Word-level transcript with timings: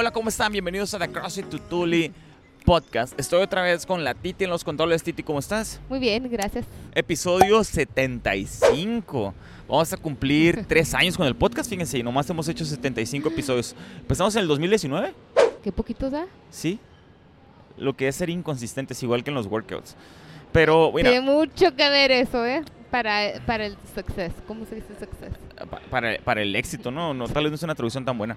Hola, 0.00 0.12
¿cómo 0.12 0.30
están? 0.30 0.50
Bienvenidos 0.50 0.94
a 0.94 0.98
The 0.98 1.10
CrossFit 1.10 1.50
Tutuli 1.50 2.10
Podcast. 2.64 3.20
Estoy 3.20 3.42
otra 3.42 3.60
vez 3.60 3.84
con 3.84 4.02
la 4.02 4.14
Titi 4.14 4.44
en 4.44 4.48
los 4.48 4.64
controles. 4.64 5.02
Titi, 5.02 5.22
¿cómo 5.22 5.40
estás? 5.40 5.78
Muy 5.90 5.98
bien, 5.98 6.26
gracias. 6.30 6.64
Episodio 6.94 7.62
75. 7.62 9.34
Vamos 9.68 9.92
a 9.92 9.98
cumplir 9.98 10.64
tres 10.68 10.94
años 10.94 11.18
con 11.18 11.26
el 11.26 11.36
podcast, 11.36 11.68
fíjense, 11.68 11.98
y 11.98 12.02
nomás 12.02 12.30
hemos 12.30 12.48
hecho 12.48 12.64
75 12.64 13.28
episodios. 13.28 13.76
Empezamos 13.98 14.34
en 14.36 14.40
el 14.40 14.48
2019, 14.48 15.12
¿Qué 15.62 15.70
poquito 15.70 16.08
da? 16.08 16.26
¿sí? 16.48 16.78
Lo 17.76 17.94
que 17.94 18.08
es 18.08 18.16
ser 18.16 18.30
inconsistentes, 18.30 19.02
igual 19.02 19.22
que 19.22 19.28
en 19.28 19.34
los 19.34 19.48
workouts. 19.48 19.96
Pero, 20.50 20.90
bueno, 20.92 21.10
Tiene 21.10 21.30
mucho 21.30 21.76
que 21.76 21.90
ver 21.90 22.10
eso, 22.10 22.46
¿eh? 22.46 22.62
Para, 22.90 23.34
para 23.46 23.66
el 23.66 23.76
success. 23.94 24.32
¿Cómo 24.46 24.64
se 24.66 24.76
dice 24.76 24.88
success? 24.98 25.32
pa- 25.70 25.80
para, 25.90 26.18
para 26.24 26.42
el 26.42 26.54
éxito, 26.56 26.90
¿no? 26.90 27.14
no 27.14 27.28
Tal 27.28 27.44
vez 27.44 27.52
no 27.52 27.54
es 27.56 27.62
una 27.62 27.74
traducción 27.74 28.04
tan 28.04 28.18
buena. 28.18 28.36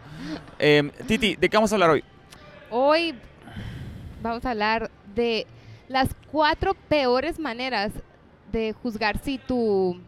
Eh, 0.59 0.91
Titi, 1.07 1.35
¿de 1.35 1.49
qué 1.49 1.57
vamos 1.57 1.71
a 1.71 1.75
hablar 1.75 1.89
hoy? 1.89 2.03
Hoy 2.69 3.15
vamos 4.21 4.45
a 4.45 4.51
hablar 4.51 4.91
de 5.15 5.47
las 5.87 6.09
cuatro 6.31 6.75
peores 6.87 7.39
maneras 7.39 7.91
de 8.51 8.73
juzgar 8.73 9.17
si 9.23 9.37
tu 9.39 9.99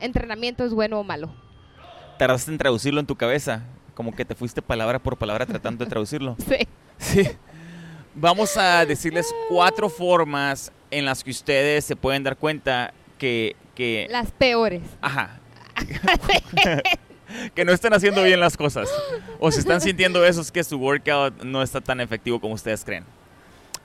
entrenamiento 0.00 0.64
es 0.64 0.72
bueno 0.74 1.00
o 1.00 1.04
malo. 1.04 1.32
Tardaste 2.18 2.50
en 2.50 2.58
traducirlo 2.58 3.00
en 3.00 3.06
tu 3.06 3.16
cabeza, 3.16 3.62
como 3.94 4.14
que 4.14 4.24
te 4.24 4.34
fuiste 4.34 4.60
palabra 4.62 4.98
por 4.98 5.16
palabra 5.16 5.46
tratando 5.46 5.84
de 5.84 5.90
traducirlo. 5.90 6.36
Sí. 6.46 6.66
Sí. 6.98 7.28
Vamos 8.14 8.56
a 8.56 8.84
decirles 8.84 9.32
cuatro 9.48 9.88
formas 9.88 10.72
en 10.90 11.04
las 11.04 11.22
que 11.22 11.30
ustedes 11.30 11.84
se 11.84 11.94
pueden 11.94 12.24
dar 12.24 12.36
cuenta 12.36 12.92
que, 13.18 13.56
que, 13.74 14.06
Las 14.10 14.30
peores. 14.32 14.82
ajá, 15.00 15.38
que 17.54 17.64
no 17.64 17.72
están 17.72 17.92
haciendo 17.92 18.22
bien 18.22 18.40
las 18.40 18.56
cosas. 18.56 18.88
O 19.38 19.50
si 19.52 19.58
están 19.60 19.80
sintiendo 19.80 20.24
eso 20.24 20.40
es 20.40 20.50
que 20.50 20.64
su 20.64 20.76
workout 20.78 21.42
no 21.42 21.62
está 21.62 21.80
tan 21.80 22.00
efectivo 22.00 22.40
como 22.40 22.54
ustedes 22.54 22.84
creen. 22.84 23.04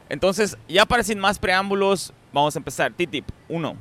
Entonces, 0.09 0.57
ya 0.67 0.85
para 0.85 1.03
sin 1.03 1.19
más 1.19 1.39
preámbulos, 1.39 2.13
vamos 2.31 2.55
a 2.55 2.59
empezar. 2.59 2.93
Titip, 2.93 3.25
uno. 3.49 3.75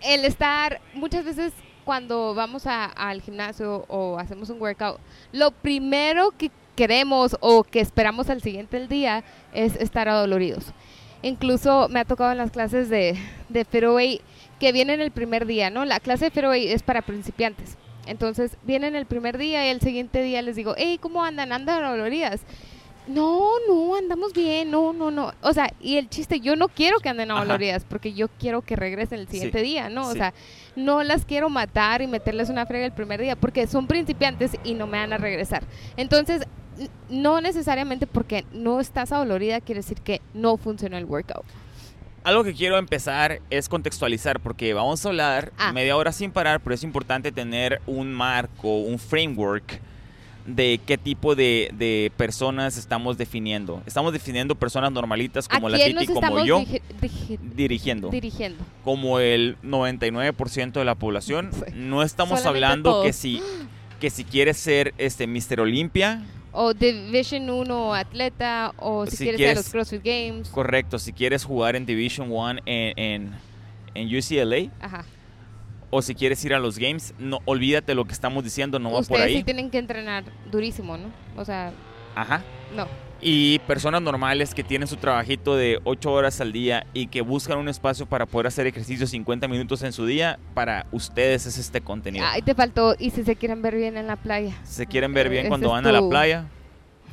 el 0.00 0.24
estar 0.26 0.80
muchas 0.92 1.24
veces 1.24 1.52
cuando 1.84 2.34
vamos 2.34 2.66
a- 2.66 2.84
al 2.86 3.22
gimnasio 3.22 3.86
o 3.88 4.18
hacemos 4.18 4.50
un 4.50 4.60
workout, 4.60 4.98
lo 5.32 5.50
primero 5.50 6.30
que 6.36 6.50
queremos 6.76 7.36
o 7.40 7.64
que 7.64 7.80
esperamos 7.80 8.28
al 8.28 8.42
siguiente 8.42 8.86
día 8.86 9.24
es 9.54 9.76
estar 9.76 10.08
adoloridos. 10.08 10.72
Incluso 11.24 11.88
me 11.88 12.00
ha 12.00 12.04
tocado 12.04 12.32
en 12.32 12.38
las 12.38 12.50
clases 12.50 12.88
de, 12.90 13.16
de 13.48 13.64
Fairway 13.64 14.20
que 14.60 14.72
vienen 14.72 15.00
el 15.00 15.10
primer 15.10 15.46
día, 15.46 15.70
¿no? 15.70 15.84
La 15.84 15.98
clase 15.98 16.26
de 16.26 16.30
Fairway 16.30 16.68
es 16.68 16.82
para 16.82 17.02
principiantes. 17.02 17.76
Entonces 18.06 18.58
vienen 18.62 18.94
el 18.94 19.06
primer 19.06 19.38
día 19.38 19.66
y 19.66 19.70
el 19.70 19.80
siguiente 19.80 20.22
día 20.22 20.42
les 20.42 20.54
digo, 20.56 20.74
hey, 20.76 20.98
¿cómo 21.00 21.24
andan? 21.24 21.52
¿Andan 21.52 21.82
adoloridas? 21.82 22.42
No, 23.06 23.48
no, 23.68 23.96
andamos 23.96 24.32
bien, 24.32 24.70
no, 24.70 24.92
no, 24.92 25.10
no. 25.10 25.32
O 25.42 25.52
sea, 25.52 25.70
y 25.80 25.96
el 25.96 26.08
chiste, 26.08 26.40
yo 26.40 26.56
no 26.56 26.68
quiero 26.68 27.00
que 27.00 27.08
anden 27.08 27.30
Ajá. 27.30 27.40
adoloridas 27.40 27.84
porque 27.86 28.12
yo 28.14 28.28
quiero 28.28 28.62
que 28.62 28.76
regresen 28.76 29.20
el 29.20 29.28
siguiente 29.28 29.58
Sí, 29.60 29.64
día, 29.64 29.88
¿no? 29.90 30.08
O 30.08 30.12
sí. 30.12 30.18
sea, 30.18 30.32
no 30.76 31.02
las 31.02 31.24
quiero 31.26 31.50
matar 31.50 32.00
y 32.02 32.06
meterles 32.06 32.48
una 32.50 32.64
frega 32.66 32.86
el 32.86 32.92
primer 32.92 33.20
día 33.20 33.36
porque 33.36 33.66
son 33.66 33.86
principiantes 33.86 34.52
y 34.64 34.74
no 34.74 34.86
me 34.86 34.98
van 34.98 35.12
a 35.12 35.18
regresar. 35.18 35.64
Entonces, 35.98 36.42
no 37.10 37.40
necesariamente 37.40 38.06
porque 38.06 38.44
no 38.52 38.80
estás 38.80 39.12
adolorida 39.12 39.60
quiere 39.60 39.80
decir 39.80 40.00
que 40.00 40.20
no 40.34 40.56
funcionó 40.56 40.96
el 40.96 41.04
workout. 41.04 41.44
Algo 42.24 42.42
que 42.42 42.54
quiero 42.54 42.78
empezar 42.78 43.40
es 43.50 43.68
contextualizar, 43.68 44.40
porque 44.40 44.72
vamos 44.72 45.04
a 45.04 45.08
hablar 45.10 45.52
Ah. 45.58 45.72
media 45.72 45.94
hora 45.96 46.10
sin 46.10 46.30
parar, 46.30 46.60
pero 46.60 46.74
es 46.74 46.82
importante 46.82 47.30
tener 47.32 47.82
un 47.86 48.14
marco, 48.14 48.78
un 48.78 48.98
framework 48.98 49.80
de 50.46 50.78
qué 50.86 50.96
tipo 50.98 51.34
de, 51.34 51.70
de 51.74 52.10
personas 52.16 52.76
estamos 52.78 53.16
definiendo. 53.18 53.82
Estamos 53.86 54.12
definiendo 54.12 54.54
personas 54.54 54.90
normalitas 54.92 55.48
como 55.48 55.66
¿A 55.68 55.70
la 55.70 55.78
Titi, 55.78 56.06
como 56.06 56.44
yo, 56.44 56.62
dirigiendo. 57.54 58.08
dirigiendo? 58.10 58.62
como 58.84 59.20
el 59.20 59.56
99% 59.62 60.72
de 60.72 60.84
la 60.84 60.94
población. 60.94 61.50
Sí. 61.54 61.72
No 61.74 62.02
estamos 62.02 62.40
Solamente 62.40 62.66
hablando 62.66 63.02
que 63.02 63.12
si, 63.12 63.40
que 64.00 64.10
si 64.10 64.24
quieres 64.24 64.56
ser 64.58 64.92
este 64.98 65.26
Mr. 65.26 65.60
Olimpia, 65.60 66.22
O 66.56 66.72
Division 66.72 67.50
1 67.50 67.94
atleta, 67.94 68.72
o 68.78 69.06
si, 69.06 69.16
Si 69.16 69.24
quieres 69.24 69.40
ir 69.40 69.46
a 69.46 69.48
quieres- 69.50 69.64
los 69.64 69.72
CrossFit 69.72 70.02
Games. 70.04 70.48
correcto, 70.50 70.98
si 71.00 71.12
quieres 71.12 71.44
jugar 71.44 71.74
en 71.74 71.84
Division 71.84 72.30
1 72.30 72.60
en, 72.64 72.98
en, 72.98 73.32
en 73.94 74.16
UCLA, 74.16 74.70
Ajá. 74.80 75.04
o 75.90 76.00
si 76.00 76.14
quieres 76.14 76.44
ir 76.44 76.54
a 76.54 76.60
los 76.60 76.78
games, 76.78 77.12
no 77.18 77.40
olvídate 77.44 77.94
lo 77.96 78.04
que 78.04 78.12
estamos 78.12 78.44
diciendo, 78.44 78.78
no 78.78 78.90
va 78.90 78.94
por 78.98 79.02
Ustedes 79.02 79.22
ahí. 79.22 79.36
sí 79.38 79.42
tienen 79.44 79.68
que 79.70 79.78
entrenar 79.78 80.24
durísimo, 80.50 80.96
¿no? 80.96 81.10
O 81.36 81.44
sea, 81.44 81.72
Ajá. 82.14 82.42
no. 82.74 82.86
Y 83.20 83.58
personas 83.60 84.02
normales 84.02 84.54
que 84.54 84.62
tienen 84.62 84.86
su 84.86 84.96
trabajito 84.96 85.56
de 85.56 85.80
8 85.84 86.12
horas 86.12 86.40
al 86.40 86.52
día 86.52 86.86
y 86.92 87.06
que 87.06 87.22
buscan 87.22 87.58
un 87.58 87.68
espacio 87.68 88.06
para 88.06 88.26
poder 88.26 88.48
hacer 88.48 88.66
ejercicio 88.66 89.06
50 89.06 89.48
minutos 89.48 89.82
en 89.82 89.92
su 89.92 90.04
día, 90.04 90.38
para 90.52 90.86
ustedes 90.92 91.46
es 91.46 91.56
este 91.56 91.80
contenido. 91.80 92.26
Ahí 92.26 92.42
te 92.42 92.54
faltó, 92.54 92.94
y 92.98 93.10
si 93.10 93.24
se 93.24 93.36
quieren 93.36 93.62
ver 93.62 93.76
bien 93.76 93.96
en 93.96 94.06
la 94.06 94.16
playa. 94.16 94.54
Si 94.64 94.74
se 94.74 94.86
quieren 94.86 95.14
ver 95.14 95.30
bien 95.30 95.42
Ese 95.42 95.48
cuando 95.48 95.70
van 95.70 95.86
a 95.86 95.92
la 95.92 96.06
playa, 96.06 96.46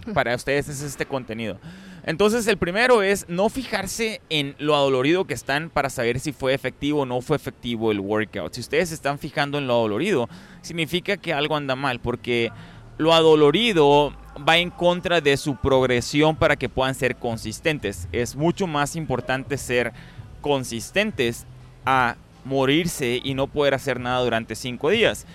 para 0.13 0.35
ustedes 0.35 0.67
es 0.67 0.81
este 0.81 1.05
contenido. 1.05 1.59
Entonces, 2.03 2.47
el 2.47 2.57
primero 2.57 3.03
es 3.03 3.29
no 3.29 3.49
fijarse 3.49 4.21
en 4.29 4.55
lo 4.57 4.75
adolorido 4.75 5.25
que 5.25 5.35
están 5.35 5.69
para 5.69 5.89
saber 5.89 6.19
si 6.19 6.31
fue 6.31 6.53
efectivo 6.53 7.01
o 7.01 7.05
no 7.05 7.21
fue 7.21 7.35
efectivo 7.35 7.91
el 7.91 7.99
workout. 7.99 8.53
Si 8.53 8.61
ustedes 8.61 8.89
se 8.89 8.95
están 8.95 9.19
fijando 9.19 9.59
en 9.59 9.67
lo 9.67 9.73
adolorido, 9.73 10.27
significa 10.61 11.17
que 11.17 11.33
algo 11.33 11.55
anda 11.55 11.75
mal, 11.75 11.99
porque 11.99 12.51
lo 12.97 13.13
adolorido 13.13 14.13
va 14.47 14.57
en 14.57 14.69
contra 14.69 15.21
de 15.21 15.37
su 15.37 15.55
progresión 15.55 16.35
para 16.35 16.55
que 16.55 16.69
puedan 16.69 16.95
ser 16.95 17.15
consistentes. 17.15 18.07
Es 18.11 18.35
mucho 18.35 18.67
más 18.67 18.95
importante 18.95 19.57
ser 19.57 19.93
consistentes 20.41 21.45
a 21.85 22.15
morirse 22.45 23.21
y 23.23 23.33
no 23.33 23.47
poder 23.47 23.73
hacer 23.73 23.99
nada 23.99 24.23
durante 24.23 24.55
cinco 24.55 24.89
días. 24.89 25.25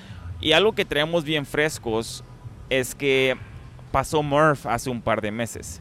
Y 0.41 0.53
algo 0.53 0.73
que 0.73 0.85
traemos 0.85 1.25
bien 1.25 1.47
frescos 1.47 2.25
es 2.69 2.95
que 2.95 3.37
pasó 3.93 4.23
Murph 4.23 4.67
hace 4.67 4.91
un 4.91 5.01
par 5.01 5.21
de 5.21 5.31
meses. 5.31 5.81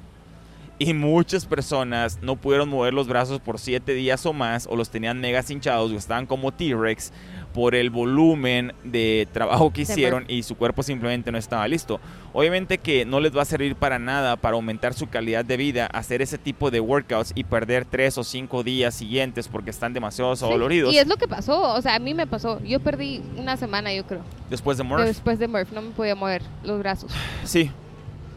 Y 0.78 0.94
muchas 0.94 1.46
personas 1.46 2.20
no 2.22 2.36
pudieron 2.36 2.68
mover 2.68 2.94
los 2.94 3.08
brazos 3.08 3.40
por 3.40 3.60
siete 3.60 3.94
días 3.94 4.26
o 4.26 4.34
más, 4.34 4.68
o 4.68 4.76
los 4.76 4.90
tenían 4.90 5.22
mega 5.22 5.42
hinchados, 5.48 5.92
o 5.92 5.96
estaban 5.96 6.26
como 6.26 6.52
T-Rex 6.52 7.14
por 7.54 7.74
el 7.74 7.90
volumen 7.90 8.74
de 8.84 9.30
trabajo 9.32 9.72
que 9.72 9.84
hicieron 9.84 10.26
y 10.28 10.44
su 10.44 10.56
cuerpo 10.58 10.84
simplemente 10.84 11.32
no 11.32 11.38
estaba 11.38 11.66
listo. 11.70 12.02
Obviamente 12.34 12.80
que 12.80 13.06
no 13.06 13.22
les 13.22 13.34
va 13.36 13.44
a 13.44 13.46
servir 13.46 13.78
para 13.78 13.98
nada 13.98 14.36
para 14.36 14.56
aumentar 14.56 14.94
su 14.94 15.08
calidad 15.08 15.46
de 15.46 15.56
vida 15.56 15.86
hacer 15.86 16.22
ese 16.22 16.38
tipo 16.38 16.70
de 16.70 16.82
workouts 16.82 17.32
y 17.34 17.46
perder 17.46 17.86
tres 17.86 18.18
o 18.18 18.26
cinco 18.26 18.62
días 18.62 18.94
siguientes 18.94 19.48
porque 19.48 19.70
están 19.70 19.94
demasiado 19.94 20.36
Sí, 20.36 20.44
doloridos 20.44 20.94
Y 20.94 20.98
es 20.98 21.08
lo 21.08 21.16
que 21.16 21.30
pasó, 21.30 21.76
o 21.76 21.82
sea, 21.82 21.96
a 21.96 22.00
mí 22.00 22.14
me 22.14 22.28
pasó. 22.28 22.62
Yo 22.64 22.82
perdí 22.82 23.22
una 23.38 23.56
semana, 23.56 23.94
yo 23.94 24.06
creo. 24.06 24.22
después 24.50 24.78
de 24.78 24.84
Murph. 24.84 25.06
Después 25.06 25.40
de 25.40 25.48
Murph, 25.48 25.72
no 25.72 25.82
me 25.82 25.92
podía 25.92 26.16
mover 26.16 26.42
los 26.66 26.78
brazos. 26.80 27.14
Sí, 27.46 27.72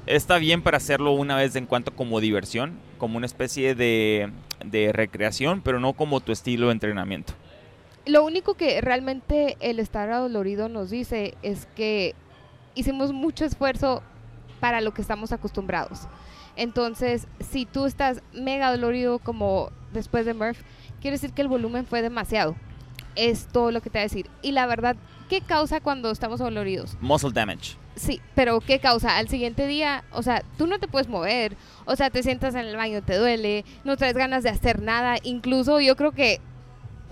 está 0.09 0.39
bien 0.39 0.63
para 0.63 0.79
hacerlo 0.79 1.13
una 1.13 1.37
vez 1.37 1.55
en 1.57 1.67
cuanto 1.67 1.95
como 1.95 2.21
diversión, 2.21 2.79
como 2.99 3.17
una 3.17 3.27
especie 3.27 3.75
de, 3.75 4.31
de 4.65 4.93
recreación, 4.93 5.61
pero 5.63 5.81
no 5.81 5.93
como 5.93 6.21
tu 6.21 6.33
estilo 6.33 6.67
de 6.67 6.73
entrenamiento. 6.73 7.35
Lo 8.07 8.25
único 8.25 8.55
que 8.55 8.81
realmente 8.81 9.57
el 9.61 9.79
estar 9.79 10.11
adolorido 10.11 10.69
nos 10.69 10.91
dice 10.91 11.35
es 11.43 11.67
que 11.77 12.15
hicimos 12.75 13.13
mucho 13.13 13.45
esfuerzo 13.45 14.03
para 14.61 14.81
lo 14.81 14.95
que 14.95 15.03
estamos 15.03 15.33
acostumbrados. 15.33 16.09
Entonces, 16.57 17.29
si 17.39 17.67
tú 17.67 17.87
estás 17.87 18.23
mega 18.33 18.71
dolorido 18.71 19.19
como 19.19 19.71
después 19.93 20.27
de 20.27 20.35
Murph, 20.35 20.59
quiere 21.01 21.17
decir 21.17 21.33
que 21.33 21.43
el 21.43 21.49
volumen 21.49 21.87
fue 21.87 22.03
demasiado. 22.03 22.57
Es 23.15 23.47
todo 23.47 23.71
lo 23.71 23.81
que 23.81 23.91
te 23.91 23.99
va 23.99 24.03
a 24.03 24.05
decir. 24.05 24.29
Y 24.43 24.53
la 24.53 24.67
verdad, 24.67 24.97
¿qué 25.29 25.41
causa 25.41 25.81
cuando 25.81 26.11
estamos 26.11 26.41
doloridos? 26.41 26.97
Muscle 27.01 27.33
damage. 27.33 27.77
Sí, 27.99 28.21
pero 28.35 28.61
¿qué 28.61 28.79
causa? 28.79 29.17
Al 29.17 29.29
siguiente 29.29 29.67
día, 29.67 30.05
o 30.13 30.23
sea, 30.23 30.43
tú 30.57 30.67
no 30.67 30.79
te 30.79 30.89
puedes 30.89 31.09
mover, 31.09 31.57
o 31.85 31.97
sea, 31.97 32.11
te 32.11 32.23
sientas 32.23 32.55
en 32.55 32.67
el 32.67 32.77
baño, 32.77 33.03
te 33.03 33.17
duele, 33.17 33.65
no 33.85 33.97
traes 33.97 34.15
ganas 34.17 34.43
de 34.45 34.51
hacer 34.51 34.81
nada, 34.83 35.17
incluso 35.23 35.81
yo 35.81 35.97
creo 35.97 36.13
que 36.13 36.41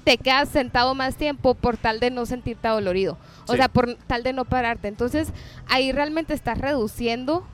te 0.04 0.18
quedas 0.18 0.48
sentado 0.48 0.94
más 0.94 1.16
tiempo 1.16 1.54
por 1.54 1.76
tal 1.76 1.98
de 1.98 2.10
no 2.10 2.26
sentirte 2.26 2.68
dolorido, 2.68 3.18
o 3.48 3.52
Sí. 3.52 3.58
sea, 3.58 3.68
por 3.68 3.96
tal 4.06 4.22
de 4.22 4.32
no 4.32 4.44
pararte. 4.44 4.86
Entonces, 4.86 5.32
ahí 5.68 5.90
realmente 5.90 6.32
estás 6.32 6.58
reduciendo 6.58 7.44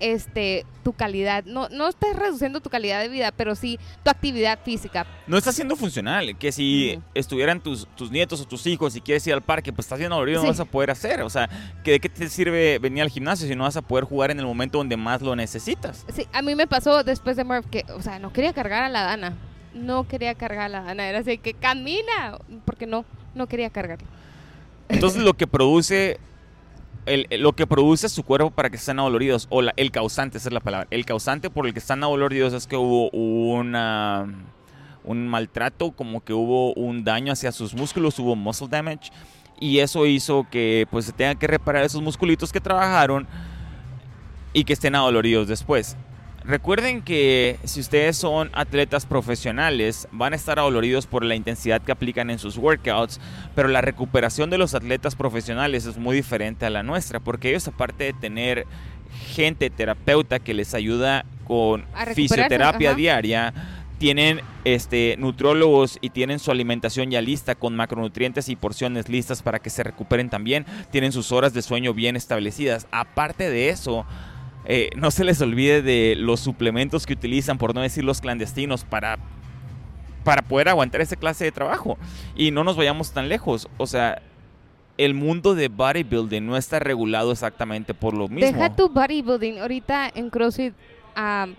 este 0.00 0.66
tu 0.82 0.92
calidad, 0.92 1.44
no 1.44 1.68
no 1.70 1.88
estás 1.88 2.14
reduciendo 2.16 2.60
tu 2.60 2.68
calidad 2.70 3.00
de 3.00 3.08
vida, 3.08 3.32
pero 3.32 3.54
sí 3.54 3.78
tu 4.02 4.10
actividad 4.10 4.58
física. 4.64 5.06
No 5.26 5.36
está 5.38 5.52
siendo 5.52 5.76
funcional. 5.76 6.36
Que 6.36 6.52
si 6.52 6.98
estuvieran 7.14 7.60
tus, 7.60 7.86
tus 7.96 8.10
nietos 8.10 8.40
o 8.40 8.44
tus 8.44 8.66
hijos 8.66 8.94
y 8.96 9.00
quieres 9.00 9.26
ir 9.26 9.32
al 9.34 9.42
parque, 9.42 9.72
pues 9.72 9.86
estás 9.86 9.98
bien 9.98 10.10
dolorido, 10.10 10.40
Sí. 10.40 10.46
no 10.46 10.52
vas 10.52 10.60
a 10.60 10.64
poder 10.64 10.90
hacer. 10.90 11.22
O 11.22 11.30
sea, 11.30 11.48
¿que 11.82 11.92
¿de 11.92 12.00
qué 12.00 12.08
te 12.08 12.28
sirve 12.28 12.78
venir 12.78 13.02
al 13.02 13.08
gimnasio 13.10 13.46
si 13.48 13.54
no 13.56 13.64
vas 13.64 13.76
a 13.76 13.82
poder 13.82 14.04
jugar 14.04 14.30
en 14.30 14.40
el 14.40 14.46
momento 14.46 14.78
donde 14.78 14.96
más 14.96 15.22
lo 15.22 15.34
necesitas? 15.36 16.04
Sí, 16.12 16.26
a 16.32 16.42
mí 16.42 16.54
me 16.54 16.66
pasó 16.66 17.02
después 17.04 17.36
de 17.36 17.44
Murph 17.44 17.66
que, 17.70 17.84
o 17.96 18.02
sea, 18.02 18.18
no 18.18 18.32
quería 18.32 18.52
cargar 18.52 18.82
a 18.82 18.88
la 18.88 19.02
Dana. 19.02 19.36
No 19.74 20.06
quería 20.06 20.34
cargar 20.34 20.66
a 20.66 20.68
la 20.68 20.82
Dana, 20.82 21.08
era 21.08 21.18
así 21.20 21.38
que 21.38 21.54
camina, 21.54 22.38
porque 22.64 22.86
no, 22.86 23.04
no 23.34 23.46
quería 23.48 23.70
cargarla. 23.70 24.06
Entonces 24.88 25.22
lo 25.22 25.34
que 25.34 25.46
produce 25.46 26.20
el- 27.06 27.26
lo 27.40 27.52
que 27.52 27.66
produce 27.66 28.08
su 28.08 28.22
cuerpo 28.22 28.50
para 28.50 28.70
que 28.70 28.76
estén 28.76 28.98
adoloridos, 28.98 29.46
o 29.50 29.62
la- 29.62 29.74
el 29.76 29.90
causante, 29.90 30.38
esa 30.38 30.48
es 30.48 30.52
la 30.54 30.60
palabra. 30.60 30.86
El 30.90 31.04
causante 31.04 31.50
por 31.50 31.66
el 31.66 31.72
que 31.72 31.78
están 31.78 32.02
adoloridos 32.02 32.52
es 32.52 32.66
que 32.66 32.76
hubo 32.76 33.10
una, 33.10 34.26
un 35.04 35.28
maltrato, 35.28 35.92
como 35.92 36.22
que 36.24 36.32
hubo 36.32 36.72
un 36.74 37.04
daño 37.04 37.32
hacia 37.32 37.52
sus 37.52 37.74
músculos, 37.74 38.18
hubo 38.18 38.34
muscle 38.36 38.68
damage, 38.68 39.10
y 39.60 39.78
eso 39.78 40.06
hizo 40.06 40.46
que 40.50 40.86
pues 40.90 41.04
se 41.06 41.12
tengan 41.12 41.38
que 41.38 41.46
reparar 41.46 41.84
esos 41.84 42.02
musculitos 42.02 42.52
que 42.52 42.60
trabajaron 42.60 43.26
y 44.52 44.64
que 44.64 44.72
estén 44.72 44.94
adoloridos 44.94 45.46
después. 45.48 45.96
Recuerden 46.46 47.00
que 47.00 47.58
si 47.64 47.80
ustedes 47.80 48.18
son 48.18 48.50
atletas 48.52 49.06
profesionales, 49.06 50.06
van 50.12 50.34
a 50.34 50.36
estar 50.36 50.58
adoloridos 50.58 51.06
por 51.06 51.24
la 51.24 51.34
intensidad 51.34 51.80
que 51.80 51.90
aplican 51.90 52.28
en 52.28 52.38
sus 52.38 52.58
workouts, 52.58 53.18
pero 53.54 53.68
la 53.68 53.80
recuperación 53.80 54.50
de 54.50 54.58
los 54.58 54.74
atletas 54.74 55.16
profesionales 55.16 55.86
es 55.86 55.96
muy 55.96 56.14
diferente 56.14 56.66
a 56.66 56.70
la 56.70 56.82
nuestra, 56.82 57.18
porque 57.18 57.48
ellos 57.48 57.66
aparte 57.66 58.04
de 58.04 58.12
tener 58.12 58.66
gente 59.30 59.70
terapeuta 59.70 60.38
que 60.38 60.52
les 60.52 60.74
ayuda 60.74 61.24
con 61.46 61.86
fisioterapia 62.14 62.90
ajá. 62.90 62.96
diaria, 62.96 63.54
tienen 63.96 64.42
este 64.64 65.16
nutrólogos 65.18 65.98
y 66.02 66.10
tienen 66.10 66.40
su 66.40 66.50
alimentación 66.50 67.10
ya 67.10 67.22
lista 67.22 67.54
con 67.54 67.74
macronutrientes 67.74 68.50
y 68.50 68.56
porciones 68.56 69.08
listas 69.08 69.42
para 69.42 69.60
que 69.60 69.70
se 69.70 69.82
recuperen 69.82 70.28
también, 70.28 70.66
tienen 70.90 71.12
sus 71.12 71.32
horas 71.32 71.54
de 71.54 71.62
sueño 71.62 71.94
bien 71.94 72.16
establecidas. 72.16 72.86
Aparte 72.90 73.48
de 73.48 73.70
eso, 73.70 74.04
eh, 74.66 74.90
no 74.96 75.10
se 75.10 75.24
les 75.24 75.40
olvide 75.40 75.82
de 75.82 76.14
los 76.16 76.40
suplementos 76.40 77.06
que 77.06 77.12
utilizan, 77.12 77.58
por 77.58 77.74
no 77.74 77.80
decir 77.80 78.04
los 78.04 78.20
clandestinos, 78.20 78.84
para, 78.84 79.18
para 80.24 80.42
poder 80.42 80.68
aguantar 80.68 81.00
esa 81.00 81.16
clase 81.16 81.44
de 81.44 81.52
trabajo. 81.52 81.98
Y 82.34 82.50
no 82.50 82.64
nos 82.64 82.76
vayamos 82.76 83.12
tan 83.12 83.28
lejos. 83.28 83.68
O 83.76 83.86
sea, 83.86 84.22
el 84.96 85.14
mundo 85.14 85.54
de 85.54 85.68
bodybuilding 85.68 86.46
no 86.46 86.56
está 86.56 86.78
regulado 86.78 87.32
exactamente 87.32 87.94
por 87.94 88.14
lo 88.14 88.28
mismo. 88.28 88.50
Deja 88.50 88.74
tu 88.74 88.88
bodybuilding. 88.88 89.58
Ahorita 89.58 90.10
en 90.14 90.30
CrossFit 90.30 90.74
am, 91.14 91.54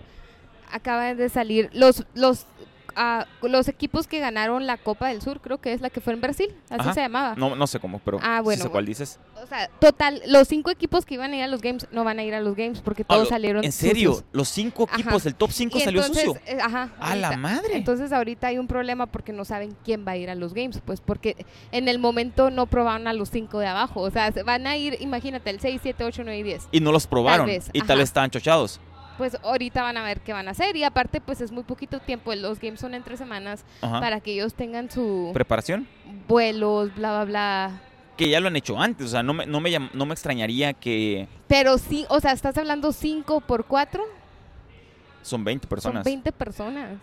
acaban 0.72 1.16
de 1.16 1.28
salir 1.28 1.70
los 1.72 2.04
los 2.14 2.46
ah, 2.96 3.26
los 3.42 3.68
equipos 3.68 4.06
que 4.06 4.18
ganaron 4.18 4.66
la 4.66 4.76
Copa 4.78 5.08
del 5.08 5.22
Sur, 5.22 5.40
creo 5.40 5.58
que 5.58 5.72
es 5.72 5.80
la 5.80 5.90
que 5.90 6.00
fue 6.00 6.12
en 6.14 6.20
Brasil, 6.20 6.48
así 6.70 6.80
Ajá. 6.80 6.94
se 6.94 7.00
llamaba. 7.00 7.34
No, 7.36 7.54
no 7.54 7.66
sé 7.66 7.78
cómo, 7.78 8.00
pero 8.04 8.18
Ah, 8.22 8.38
sí 8.38 8.44
bueno, 8.44 8.62
sé 8.64 8.70
cuál 8.70 8.86
dices. 8.86 9.18
O 9.42 9.46
sea, 9.46 9.68
total, 9.80 10.22
los 10.26 10.48
cinco 10.48 10.70
equipos 10.70 11.04
que 11.04 11.14
iban 11.14 11.32
a 11.32 11.36
ir 11.36 11.42
a 11.42 11.46
los 11.46 11.60
games 11.60 11.86
no 11.92 12.02
van 12.04 12.18
a 12.18 12.24
ir 12.24 12.34
a 12.34 12.40
los 12.40 12.56
games 12.56 12.80
porque 12.80 13.02
Ah, 13.02 13.06
todos 13.08 13.24
lo- 13.24 13.28
salieron 13.28 13.64
¿En 13.64 13.72
serio? 13.72 14.12
sucios. 14.14 14.28
Los 14.32 14.48
cinco 14.48 14.84
Ajá. 14.90 15.00
equipos, 15.00 15.26
el 15.26 15.34
top 15.34 15.50
5 15.52 15.78
Y 15.78 15.80
salió 15.82 16.00
entonces, 16.00 16.24
sucio. 16.24 16.40
eh, 16.46 16.58
ajá, 16.60 16.90
¡A 16.98 17.14
la 17.16 17.36
madre! 17.36 17.76
Entonces 17.76 18.12
ahorita 18.12 18.48
hay 18.48 18.58
un 18.58 18.66
problema 18.66 19.06
porque 19.06 19.32
no 19.32 19.44
saben 19.44 19.76
quién 19.84 20.06
va 20.06 20.12
a 20.12 20.16
ir 20.16 20.30
a 20.30 20.34
los 20.34 20.54
games, 20.54 20.80
pues 20.84 21.00
porque 21.00 21.36
en 21.72 21.88
el 21.88 21.98
momento 21.98 22.50
no 22.50 22.66
probaron 22.66 23.06
a 23.06 23.12
los 23.12 23.30
cinco 23.30 23.58
de 23.58 23.66
abajo. 23.66 24.00
O 24.00 24.10
sea, 24.10 24.32
se 24.32 24.42
van 24.42 24.66
a 24.66 24.76
ir, 24.76 24.96
imagínate, 25.00 25.50
el 25.50 25.60
6, 25.60 25.80
7, 25.82 26.04
8, 26.04 26.22
9 26.24 26.38
y 26.38 26.42
10. 26.42 26.68
y 26.72 26.80
no 26.80 26.92
los 26.92 27.06
probaron. 27.06 27.46
vez, 27.46 27.70
y 27.72 27.78
ajá. 27.80 27.88
tal 27.88 27.98
vez 27.98 28.08
estaban 28.08 28.30
chochados. 28.30 28.80
Pues 29.18 29.36
ahorita 29.42 29.82
van 29.82 29.96
a 29.96 30.04
ver 30.04 30.20
qué 30.20 30.32
van 30.32 30.48
a 30.48 30.50
hacer 30.50 30.76
y 30.76 30.84
aparte 30.84 31.20
pues 31.20 31.40
es 31.40 31.50
muy 31.52 31.62
poquito 31.64 32.00
tiempo, 32.00 32.34
los 32.34 32.60
games 32.60 32.80
son 32.80 32.94
en 32.94 33.02
tres 33.02 33.18
semanas 33.18 33.64
Ajá. 33.80 34.00
para 34.00 34.20
que 34.20 34.32
ellos 34.32 34.54
tengan 34.54 34.90
su 34.90 35.30
Preparación. 35.32 35.86
vuelos, 36.28 36.94
bla, 36.94 37.12
bla, 37.12 37.24
bla. 37.24 37.80
Que 38.16 38.28
ya 38.30 38.40
lo 38.40 38.48
han 38.48 38.56
hecho 38.56 38.80
antes. 38.80 39.06
O 39.06 39.08
sea, 39.10 39.22
no 39.22 39.34
me, 39.34 39.46
no 39.46 39.60
me, 39.60 39.70
no 39.92 40.06
me 40.06 40.12
extrañaría 40.14 40.72
que 40.72 41.28
Pero 41.48 41.78
sí, 41.78 42.06
o 42.08 42.20
sea, 42.20 42.32
estás 42.32 42.56
hablando 42.58 42.92
5 42.92 43.40
por 43.42 43.64
4, 43.66 44.02
son 45.22 45.44
20 45.44 45.64
son 45.64 45.68
personas. 45.68 46.04
20 46.04 46.32
personas. 46.32 46.98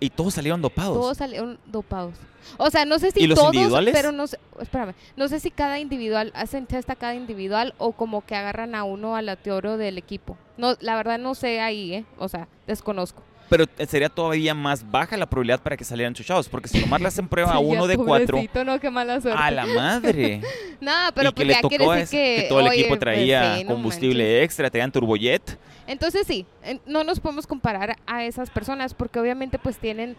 Y 0.00 0.10
todos 0.10 0.34
salieron 0.34 0.60
dopados. 0.60 0.98
Todos 0.98 1.16
salieron 1.16 1.58
dopados. 1.66 2.14
O 2.58 2.70
sea, 2.70 2.84
no 2.84 2.98
sé 2.98 3.10
si 3.10 3.20
¿Y 3.22 3.26
los 3.26 3.38
todos, 3.38 3.54
individuales? 3.54 3.94
pero 3.94 4.12
no 4.12 4.26
sé, 4.26 4.38
espérame, 4.60 4.94
no 5.16 5.28
sé 5.28 5.40
si 5.40 5.50
cada 5.50 5.78
individual 5.78 6.30
hacen 6.34 6.66
test 6.66 6.90
a 6.90 6.96
cada 6.96 7.14
individual 7.14 7.74
o 7.78 7.92
como 7.92 8.24
que 8.26 8.34
agarran 8.34 8.74
a 8.74 8.84
uno 8.84 9.16
aleatorio 9.16 9.76
del 9.78 9.96
equipo. 9.96 10.36
No, 10.58 10.76
la 10.80 10.96
verdad 10.96 11.18
no 11.18 11.34
sé 11.34 11.60
ahí, 11.60 11.94
¿eh? 11.94 12.04
O 12.18 12.28
sea, 12.28 12.48
desconozco. 12.66 13.22
Pero 13.50 13.66
sería 13.86 14.08
todavía 14.08 14.54
más 14.54 14.90
baja 14.90 15.16
la 15.16 15.26
probabilidad 15.26 15.60
para 15.60 15.76
que 15.76 15.84
salieran 15.84 16.14
chochados. 16.14 16.48
Porque 16.48 16.68
si 16.68 16.78
nomás 16.80 17.00
le 17.00 17.08
hacen 17.08 17.28
prueba 17.28 17.52
a 17.54 17.58
Sí, 17.58 17.64
uno 17.64 17.86
de 17.86 17.96
cuatro. 17.96 18.36
pobrecito, 18.36 18.64
no, 18.64 18.80
qué 18.80 18.90
mala 18.90 19.20
suerte. 19.20 19.40
A 19.40 19.50
la 19.50 19.66
madre. 19.66 20.40
No, 20.80 20.90
pero 21.14 21.30
y 21.30 21.32
que 21.32 21.36
pues 21.44 21.46
le 21.48 21.54
ya 21.54 21.60
quiere 21.68 21.84
tocó 21.84 21.92
decir 21.94 22.02
es 22.04 22.10
que, 22.36 22.42
que 22.42 22.48
todo 22.48 22.60
el 22.60 22.66
oye, 22.66 22.74
equipo 22.74 22.88
pues, 22.90 23.00
traía 23.00 23.56
sí, 23.56 23.64
no 23.64 23.70
combustible 23.70 24.24
manches. 24.24 24.44
extra, 24.44 24.70
traían 24.70 24.92
turbojet. 24.92 25.58
Entonces 25.86 26.26
sí, 26.26 26.44
no 26.84 27.04
nos 27.04 27.20
podemos 27.20 27.46
comparar 27.46 27.96
a 28.06 28.24
esas 28.24 28.50
personas 28.50 28.92
porque 28.92 29.18
obviamente 29.18 29.58
pues 29.58 29.78
tienen 29.78 30.14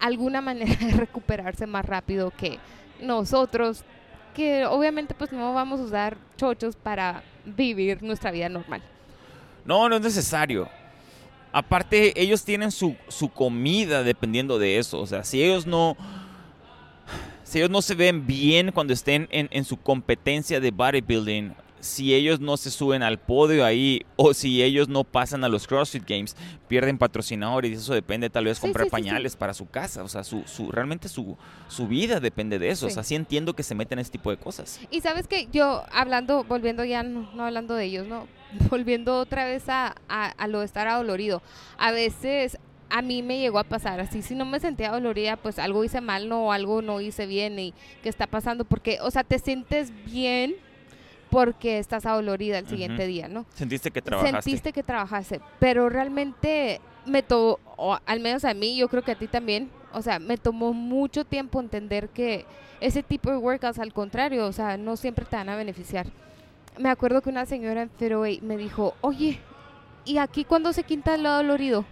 alguna 0.00 0.40
manera 0.40 0.74
de 0.84 0.92
recuperarse 0.92 1.66
más 1.66 1.84
rápido 1.84 2.32
que 2.36 2.58
nosotros, 3.00 3.84
que 4.34 4.66
obviamente 4.66 5.14
pues 5.14 5.30
no 5.32 5.52
vamos 5.54 5.78
a 5.80 5.84
usar 5.84 6.16
chochos 6.36 6.74
para 6.76 7.22
vivir 7.44 8.02
nuestra 8.02 8.30
vida 8.32 8.48
normal. 8.48 8.82
No, 9.64 9.88
no 9.88 9.96
es 9.96 10.02
necesario. 10.02 10.68
Aparte, 11.58 12.12
ellos 12.22 12.44
tienen 12.44 12.70
su, 12.70 12.94
su 13.08 13.30
comida 13.30 14.04
dependiendo 14.04 14.60
de 14.60 14.78
eso. 14.78 15.00
O 15.00 15.06
sea, 15.08 15.24
si 15.24 15.42
ellos 15.42 15.66
no. 15.66 15.96
Si 17.42 17.58
ellos 17.58 17.70
no 17.70 17.82
se 17.82 17.96
ven 17.96 18.28
bien 18.28 18.70
cuando 18.70 18.92
estén 18.92 19.26
en, 19.32 19.48
en 19.50 19.64
su 19.64 19.76
competencia 19.76 20.60
de 20.60 20.70
bodybuilding, 20.70 21.54
si 21.80 22.14
ellos 22.14 22.40
no 22.40 22.56
se 22.56 22.70
suben 22.70 23.02
al 23.02 23.18
podio 23.18 23.64
ahí, 23.64 24.02
o 24.16 24.34
si 24.34 24.62
ellos 24.62 24.88
no 24.88 25.04
pasan 25.04 25.44
a 25.44 25.48
los 25.48 25.66
CrossFit 25.66 26.08
Games, 26.08 26.36
pierden 26.68 26.98
patrocinadores 26.98 27.70
y 27.70 27.74
eso 27.74 27.94
depende 27.94 28.30
tal 28.30 28.44
vez 28.46 28.58
Sí, 28.58 28.62
comprar 28.62 28.86
sí, 28.86 28.90
sí, 28.90 28.96
sí. 28.96 29.02
pañales 29.02 29.36
para 29.36 29.54
su 29.54 29.68
casa. 29.68 30.02
O 30.02 30.08
sea, 30.08 30.24
su, 30.24 30.42
su, 30.46 30.70
realmente 30.70 31.08
su, 31.08 31.36
su 31.68 31.86
vida 31.86 32.20
depende 32.20 32.58
de 32.58 32.70
eso. 32.70 32.86
O 32.86 32.90
sea, 32.90 33.02
sí 33.04 33.14
entiendo 33.14 33.54
que 33.54 33.62
se 33.62 33.74
meten 33.74 33.98
en 33.98 34.02
ese 34.02 34.12
tipo 34.12 34.30
de 34.30 34.36
cosas. 34.36 34.80
Y 34.90 35.00
sabes 35.00 35.28
que 35.28 35.48
yo 35.52 35.84
hablando, 35.92 36.44
volviendo 36.44 36.84
ya, 36.84 37.02
no, 37.02 37.30
no 37.34 37.44
hablando 37.44 37.74
de 37.74 37.84
ellos, 37.84 38.06
no, 38.06 38.26
volviendo 38.70 39.18
otra 39.18 39.44
vez 39.44 39.68
a, 39.68 39.94
a, 40.08 40.26
a 40.26 40.46
lo 40.48 40.60
de 40.60 40.66
estar 40.66 40.88
adolorido, 40.88 41.42
a 41.78 41.92
veces 41.92 42.58
a 42.90 43.02
mí 43.02 43.22
me 43.22 43.38
llegó 43.38 43.58
a 43.58 43.64
pasar 43.64 44.00
así, 44.00 44.22
si 44.22 44.34
no 44.34 44.46
me 44.46 44.60
sentía 44.60 44.90
dolorida, 44.90 45.36
pues 45.36 45.58
algo 45.58 45.84
hice 45.84 46.00
mal, 46.00 46.26
no, 46.28 46.52
algo 46.52 46.80
no 46.80 47.02
hice 47.02 47.26
bien 47.26 47.58
y 47.58 47.74
qué 48.02 48.08
está 48.08 48.26
pasando, 48.26 48.64
porque, 48.64 48.98
o 49.02 49.10
sea, 49.10 49.24
te 49.24 49.38
sientes 49.38 49.92
bien 50.06 50.56
porque 51.30 51.78
estás 51.78 52.06
adolorida 52.06 52.58
el 52.58 52.68
siguiente 52.68 53.06
día, 53.06 53.28
¿no? 53.28 53.46
Sentiste 53.54 53.90
que 53.90 54.02
trabajaste. 54.02 54.42
Sentiste 54.42 54.72
que 54.72 54.82
trabajaste, 54.82 55.40
pero 55.58 55.88
realmente 55.88 56.80
me 57.06 57.22
tomó, 57.22 57.58
al 58.06 58.20
menos 58.20 58.44
a 58.44 58.54
mí, 58.54 58.76
yo 58.76 58.88
creo 58.88 59.02
que 59.02 59.12
a 59.12 59.18
ti 59.18 59.26
también, 59.26 59.70
o 59.92 60.02
sea, 60.02 60.18
me 60.18 60.36
tomó 60.36 60.72
mucho 60.72 61.24
tiempo 61.24 61.60
entender 61.60 62.08
que 62.10 62.44
ese 62.80 63.02
tipo 63.02 63.30
de 63.30 63.36
workouts, 63.36 63.78
al 63.78 63.92
contrario, 63.92 64.46
o 64.46 64.52
sea, 64.52 64.76
no 64.76 64.96
siempre 64.96 65.24
te 65.24 65.36
van 65.36 65.48
a 65.48 65.56
beneficiar. 65.56 66.06
Me 66.78 66.90
acuerdo 66.90 67.22
que 67.22 67.30
una 67.30 67.46
señora 67.46 67.82
en 67.82 67.90
Fairway 67.90 68.40
me 68.40 68.56
dijo, 68.56 68.94
oye, 69.00 69.40
¿y 70.04 70.18
aquí 70.18 70.44
cuando 70.44 70.72
se 70.72 70.84
quita 70.84 71.14
el 71.14 71.24
dolorido? 71.24 71.84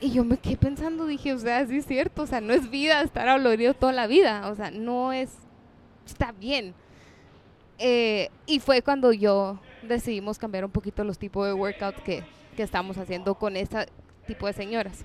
Y 0.00 0.12
yo 0.12 0.24
me 0.24 0.38
quedé 0.38 0.56
pensando, 0.56 1.06
dije, 1.06 1.32
o 1.32 1.38
sea, 1.38 1.66
sí 1.66 1.78
es 1.78 1.86
cierto, 1.86 2.22
o 2.22 2.26
sea, 2.26 2.40
no 2.40 2.54
es 2.54 2.70
vida 2.70 3.02
estar 3.02 3.28
dolorido 3.28 3.74
toda 3.74 3.92
la 3.92 4.06
vida, 4.06 4.48
o 4.48 4.54
sea, 4.54 4.70
no 4.70 5.12
es, 5.12 5.30
está 6.06 6.32
bien. 6.32 6.74
Eh, 7.78 8.30
y 8.46 8.60
fue 8.60 8.82
cuando 8.82 9.12
yo 9.12 9.60
decidimos 9.82 10.38
cambiar 10.38 10.64
un 10.64 10.70
poquito 10.70 11.04
los 11.04 11.18
tipos 11.18 11.46
de 11.46 11.52
workout 11.52 11.96
que, 12.02 12.24
que 12.56 12.62
estamos 12.62 12.98
haciendo 12.98 13.34
con 13.34 13.56
este 13.56 13.86
tipo 14.26 14.46
de 14.46 14.52
señoras. 14.52 15.04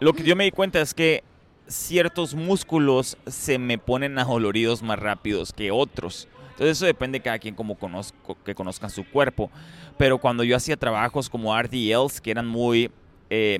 Lo 0.00 0.12
que 0.12 0.22
yo 0.24 0.36
me 0.36 0.44
di 0.44 0.50
cuenta 0.50 0.80
es 0.80 0.92
que 0.94 1.24
ciertos 1.66 2.34
músculos 2.34 3.16
se 3.26 3.58
me 3.58 3.78
ponen 3.78 4.18
adoloridos 4.18 4.82
más 4.82 4.98
rápidos 4.98 5.52
que 5.52 5.70
otros. 5.70 6.28
Entonces 6.50 6.76
eso 6.76 6.86
depende 6.86 7.18
de 7.18 7.22
cada 7.22 7.38
quien 7.38 7.54
como 7.54 7.76
conozco, 7.76 8.36
que 8.44 8.54
conozcan 8.54 8.90
su 8.90 9.08
cuerpo. 9.08 9.50
Pero 9.96 10.18
cuando 10.18 10.44
yo 10.44 10.56
hacía 10.56 10.76
trabajos 10.76 11.30
como 11.30 11.56
RDLs, 11.56 12.20
que 12.20 12.30
eran 12.30 12.46
muy, 12.46 12.90
eh, 13.30 13.58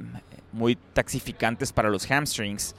muy 0.52 0.76
taxificantes 0.76 1.72
para 1.72 1.88
los 1.88 2.04
hamstrings, 2.10 2.74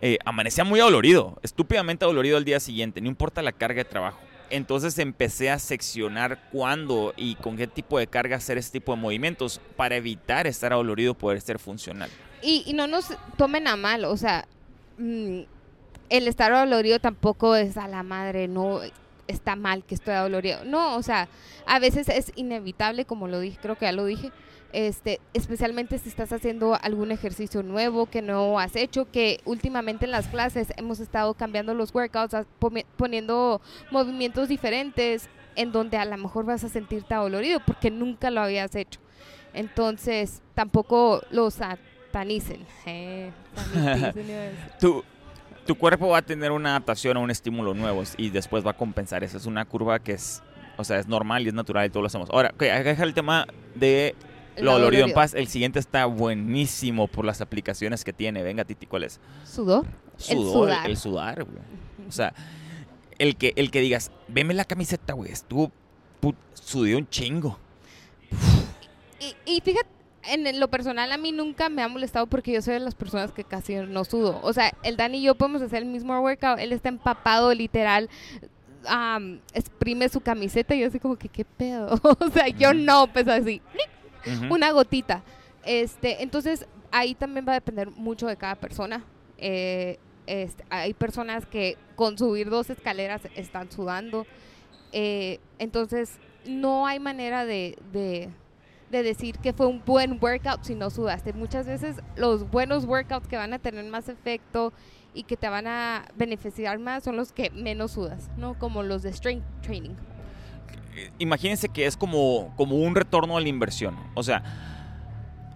eh, 0.00 0.18
amanecía 0.24 0.64
muy 0.64 0.80
adolorido, 0.80 1.38
estúpidamente 1.42 2.04
adolorido 2.04 2.36
al 2.36 2.44
día 2.44 2.60
siguiente, 2.60 3.00
no 3.00 3.08
importa 3.08 3.42
la 3.42 3.52
carga 3.52 3.82
de 3.82 3.90
trabajo. 3.90 4.20
Entonces 4.50 4.98
empecé 4.98 5.50
a 5.50 5.58
seccionar 5.58 6.48
cuándo 6.50 7.14
y 7.16 7.36
con 7.36 7.56
qué 7.56 7.68
tipo 7.68 7.98
de 7.98 8.08
carga 8.08 8.36
hacer 8.36 8.58
ese 8.58 8.72
tipo 8.72 8.94
de 8.94 9.00
movimientos 9.00 9.60
para 9.76 9.96
evitar 9.96 10.46
estar 10.46 10.72
adolorido, 10.72 11.14
poder 11.14 11.40
ser 11.40 11.58
funcional. 11.58 12.10
Y, 12.42 12.64
y 12.66 12.72
no 12.72 12.88
nos 12.88 13.16
tomen 13.36 13.68
a 13.68 13.76
mal, 13.76 14.04
o 14.06 14.16
sea, 14.16 14.46
mm, 14.98 15.40
el 16.08 16.28
estar 16.28 16.52
dolorido 16.52 16.98
tampoco 16.98 17.54
es 17.54 17.76
a 17.76 17.86
la 17.86 18.02
madre, 18.02 18.48
no 18.48 18.80
está 19.28 19.56
mal 19.56 19.84
que 19.84 19.94
estoy 19.94 20.14
dolorido. 20.14 20.64
No, 20.64 20.96
o 20.96 21.02
sea, 21.02 21.28
a 21.66 21.78
veces 21.78 22.08
es 22.08 22.32
inevitable, 22.34 23.04
como 23.04 23.28
lo 23.28 23.40
dije, 23.40 23.58
creo 23.62 23.76
que 23.76 23.86
ya 23.86 23.92
lo 23.92 24.04
dije, 24.04 24.32
este, 24.72 25.20
especialmente 25.34 25.98
si 25.98 26.08
estás 26.08 26.32
haciendo 26.32 26.78
algún 26.80 27.10
ejercicio 27.12 27.62
nuevo 27.62 28.06
que 28.06 28.22
no 28.22 28.58
has 28.58 28.76
hecho, 28.76 29.10
que 29.10 29.40
últimamente 29.44 30.04
en 30.04 30.10
las 30.10 30.28
clases 30.28 30.72
hemos 30.76 31.00
estado 31.00 31.34
cambiando 31.34 31.74
los 31.74 31.94
workouts, 31.94 32.36
poniendo 32.96 33.60
movimientos 33.90 34.48
diferentes 34.48 35.28
en 35.56 35.72
donde 35.72 35.96
a 35.96 36.04
lo 36.04 36.16
mejor 36.16 36.44
vas 36.44 36.64
a 36.64 36.68
sentirte 36.68 37.14
dolorido 37.14 37.60
porque 37.66 37.90
nunca 37.90 38.30
lo 38.30 38.40
habías 38.40 38.74
hecho. 38.74 39.00
Entonces, 39.52 40.42
tampoco 40.54 41.22
lo 41.30 41.50
satanicen. 41.50 42.64
Eh, 42.86 43.30
tu 45.66 45.74
cuerpo 45.76 46.08
va 46.08 46.18
a 46.18 46.22
tener 46.22 46.50
una 46.52 46.70
adaptación 46.70 47.16
a 47.16 47.20
un 47.20 47.30
estímulo 47.30 47.74
nuevo 47.74 48.02
y 48.16 48.30
después 48.30 48.64
va 48.66 48.72
a 48.72 48.76
compensar. 48.76 49.22
Esa 49.24 49.36
es 49.36 49.46
una 49.46 49.64
curva 49.64 49.98
que 49.98 50.12
es, 50.12 50.42
o 50.76 50.84
sea, 50.84 50.98
es 50.98 51.06
normal 51.06 51.44
y 51.44 51.48
es 51.48 51.54
natural 51.54 51.86
y 51.86 51.90
todos 51.90 52.02
lo 52.02 52.06
hacemos. 52.06 52.30
Ahora, 52.30 52.50
okay, 52.54 52.70
el 52.70 53.14
tema 53.14 53.46
de 53.74 54.14
lo 54.56 54.72
dolorido 54.72 55.06
en 55.06 55.12
paz. 55.12 55.34
El 55.34 55.48
siguiente 55.48 55.78
está 55.78 56.06
buenísimo 56.06 57.08
por 57.08 57.24
las 57.24 57.40
aplicaciones 57.40 58.04
que 58.04 58.12
tiene. 58.12 58.42
Venga, 58.42 58.64
Titi, 58.64 58.86
¿cuál 58.86 59.04
es? 59.04 59.20
Sudor. 59.44 59.86
Sudor, 60.16 60.68
el 60.68 60.76
sudar. 60.76 60.90
El 60.90 60.96
sudar, 60.96 61.44
güey. 61.44 61.58
O 62.08 62.12
sea, 62.12 62.34
el 63.18 63.36
que, 63.36 63.52
el 63.56 63.70
que 63.70 63.80
digas, 63.80 64.10
veme 64.28 64.54
la 64.54 64.64
camiseta, 64.64 65.12
güey, 65.12 65.30
estuvo, 65.30 65.70
sudió 66.54 66.98
un 66.98 67.08
chingo. 67.08 67.58
Y, 69.20 69.34
y 69.44 69.60
fíjate, 69.60 69.88
en 70.28 70.60
lo 70.60 70.68
personal 70.68 71.10
a 71.12 71.16
mí 71.16 71.32
nunca 71.32 71.68
me 71.68 71.82
ha 71.82 71.88
molestado 71.88 72.26
porque 72.26 72.52
yo 72.52 72.62
soy 72.62 72.74
de 72.74 72.80
las 72.80 72.94
personas 72.94 73.32
que 73.32 73.44
casi 73.44 73.76
no 73.76 74.04
sudo. 74.04 74.40
O 74.42 74.52
sea, 74.52 74.72
el 74.82 74.96
Dani 74.96 75.18
y 75.18 75.22
yo 75.22 75.34
podemos 75.34 75.62
hacer 75.62 75.82
el 75.82 75.88
mismo 75.88 76.18
workout, 76.20 76.58
él 76.58 76.72
está 76.72 76.88
empapado 76.88 77.52
literal. 77.54 78.08
exprime 79.54 80.08
su 80.08 80.20
camiseta 80.20 80.74
y 80.74 80.80
yo 80.80 80.88
así 80.88 80.98
como 80.98 81.16
que 81.16 81.28
qué 81.28 81.44
pedo. 81.44 81.98
o 82.02 82.30
sea, 82.30 82.48
yo 82.48 82.74
no, 82.74 83.06
pues 83.12 83.28
así, 83.28 83.62
una 84.50 84.70
gotita. 84.72 85.22
Este, 85.64 86.22
entonces 86.22 86.66
ahí 86.90 87.14
también 87.14 87.46
va 87.46 87.52
a 87.52 87.54
depender 87.54 87.90
mucho 87.90 88.26
de 88.26 88.36
cada 88.36 88.54
persona. 88.54 89.04
Eh, 89.38 89.98
este, 90.26 90.64
hay 90.70 90.94
personas 90.94 91.46
que 91.46 91.76
con 91.96 92.16
subir 92.18 92.50
dos 92.50 92.70
escaleras 92.70 93.22
están 93.34 93.70
sudando. 93.70 94.26
Eh, 94.92 95.38
entonces 95.58 96.18
no 96.46 96.86
hay 96.86 96.98
manera 96.98 97.44
de 97.44 97.76
de 98.90 99.02
decir 99.02 99.38
que 99.38 99.52
fue 99.52 99.66
un 99.66 99.82
buen 99.84 100.18
workout 100.20 100.64
si 100.64 100.74
no 100.74 100.90
sudaste. 100.90 101.32
Muchas 101.32 101.66
veces 101.66 101.96
los 102.16 102.50
buenos 102.50 102.84
workouts 102.84 103.28
que 103.28 103.36
van 103.36 103.52
a 103.54 103.58
tener 103.58 103.84
más 103.86 104.08
efecto 104.08 104.72
y 105.14 105.22
que 105.22 105.36
te 105.36 105.48
van 105.48 105.66
a 105.66 106.06
beneficiar 106.16 106.78
más 106.78 107.04
son 107.04 107.16
los 107.16 107.32
que 107.32 107.50
menos 107.50 107.92
sudas, 107.92 108.30
¿no? 108.36 108.58
Como 108.58 108.82
los 108.82 109.02
de 109.02 109.12
strength 109.12 109.44
training. 109.62 109.94
Imagínense 111.18 111.68
que 111.68 111.86
es 111.86 111.96
como, 111.96 112.52
como 112.56 112.76
un 112.76 112.94
retorno 112.94 113.36
a 113.36 113.40
la 113.40 113.48
inversión. 113.48 113.96
O 114.14 114.22
sea, 114.22 114.42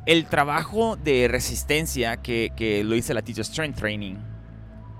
el 0.07 0.27
trabajo 0.27 0.97
de 0.97 1.29
resistencia 1.29 2.17
que, 2.19 2.53
que 2.57 2.85
lo 2.85 2.95
dice 2.95 3.15
la 3.15 3.23
Teacher 3.23 3.45
Strength 3.45 3.79
Training 3.79 4.17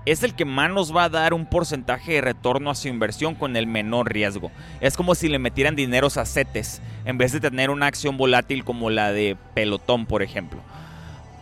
es 0.05 0.21
el 0.21 0.35
que 0.35 0.45
más 0.45 0.71
nos 0.71 0.95
va 0.95 1.05
a 1.05 1.09
dar 1.09 1.33
un 1.33 1.47
porcentaje 1.47 2.13
de 2.13 2.21
retorno 2.21 2.69
a 2.69 2.75
su 2.75 2.87
inversión 2.87 3.33
con 3.33 3.55
el 3.55 3.65
menor 3.65 4.11
riesgo. 4.13 4.51
Es 4.79 4.95
como 4.95 5.15
si 5.15 5.29
le 5.29 5.39
metieran 5.39 5.75
dineros 5.75 6.17
a 6.17 6.25
CETES 6.25 6.81
en 7.05 7.17
vez 7.17 7.31
de 7.31 7.39
tener 7.39 7.71
una 7.71 7.87
acción 7.87 8.15
volátil 8.15 8.63
como 8.63 8.89
la 8.89 9.11
de 9.11 9.35
Pelotón, 9.55 10.05
por 10.05 10.21
ejemplo. 10.21 10.61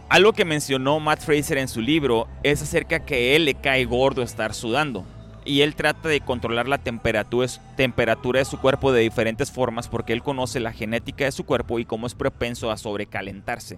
Algo 0.07 0.31
que 0.31 0.45
mencionó 0.45 0.99
Matt 0.99 1.21
Fraser 1.21 1.57
en 1.57 1.67
su 1.67 1.81
libro 1.81 2.27
es 2.43 2.61
acerca 2.61 2.99
que 2.99 3.35
él 3.35 3.45
le 3.45 3.55
cae 3.55 3.83
gordo 3.85 4.21
estar 4.21 4.53
sudando. 4.53 5.05
Y 5.45 5.61
él 5.61 5.75
trata 5.75 6.09
de 6.09 6.21
controlar 6.21 6.67
la 6.67 6.77
temperatura, 6.77 7.47
de 7.47 8.45
su 8.45 8.59
cuerpo 8.59 8.91
de 8.91 9.01
diferentes 9.01 9.51
formas 9.51 9.87
porque 9.87 10.13
él 10.13 10.23
conoce 10.23 10.59
la 10.59 10.71
genética 10.71 11.25
de 11.25 11.31
su 11.31 11.45
cuerpo 11.45 11.79
y 11.79 11.85
cómo 11.85 12.07
es 12.07 12.15
propenso 12.15 12.71
a 12.71 12.77
sobrecalentarse. 12.77 13.77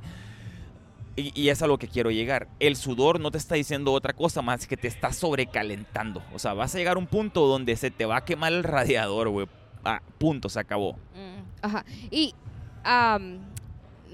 Y, 1.17 1.47
es 1.47 1.61
a 1.61 1.67
lo 1.67 1.77
que 1.77 1.87
quiero 1.87 2.11
llegar. 2.11 2.49
El 2.59 2.75
sudor 2.75 3.21
no 3.21 3.31
te 3.31 3.37
está 3.37 3.55
diciendo 3.55 3.93
otra 3.93 4.11
cosa 4.11 4.41
más 4.41 4.67
que 4.67 4.75
te 4.75 4.89
está 4.89 5.13
sobrecalentando. 5.13 6.21
O 6.33 6.39
sea, 6.39 6.53
vas 6.53 6.75
a 6.75 6.77
llegar 6.77 6.97
a 6.97 6.99
un 6.99 7.07
punto 7.07 7.47
donde 7.47 7.77
se 7.77 7.89
te 7.89 8.05
va 8.05 8.17
a 8.17 8.25
quemar 8.25 8.51
el 8.51 8.65
radiador, 8.65 9.29
güey. 9.29 9.47
Ah, 9.85 10.01
punto, 10.17 10.49
se 10.49 10.59
acabó. 10.59 10.93
Mm, 11.13 11.41
ajá. 11.61 11.85
Y 12.11 12.35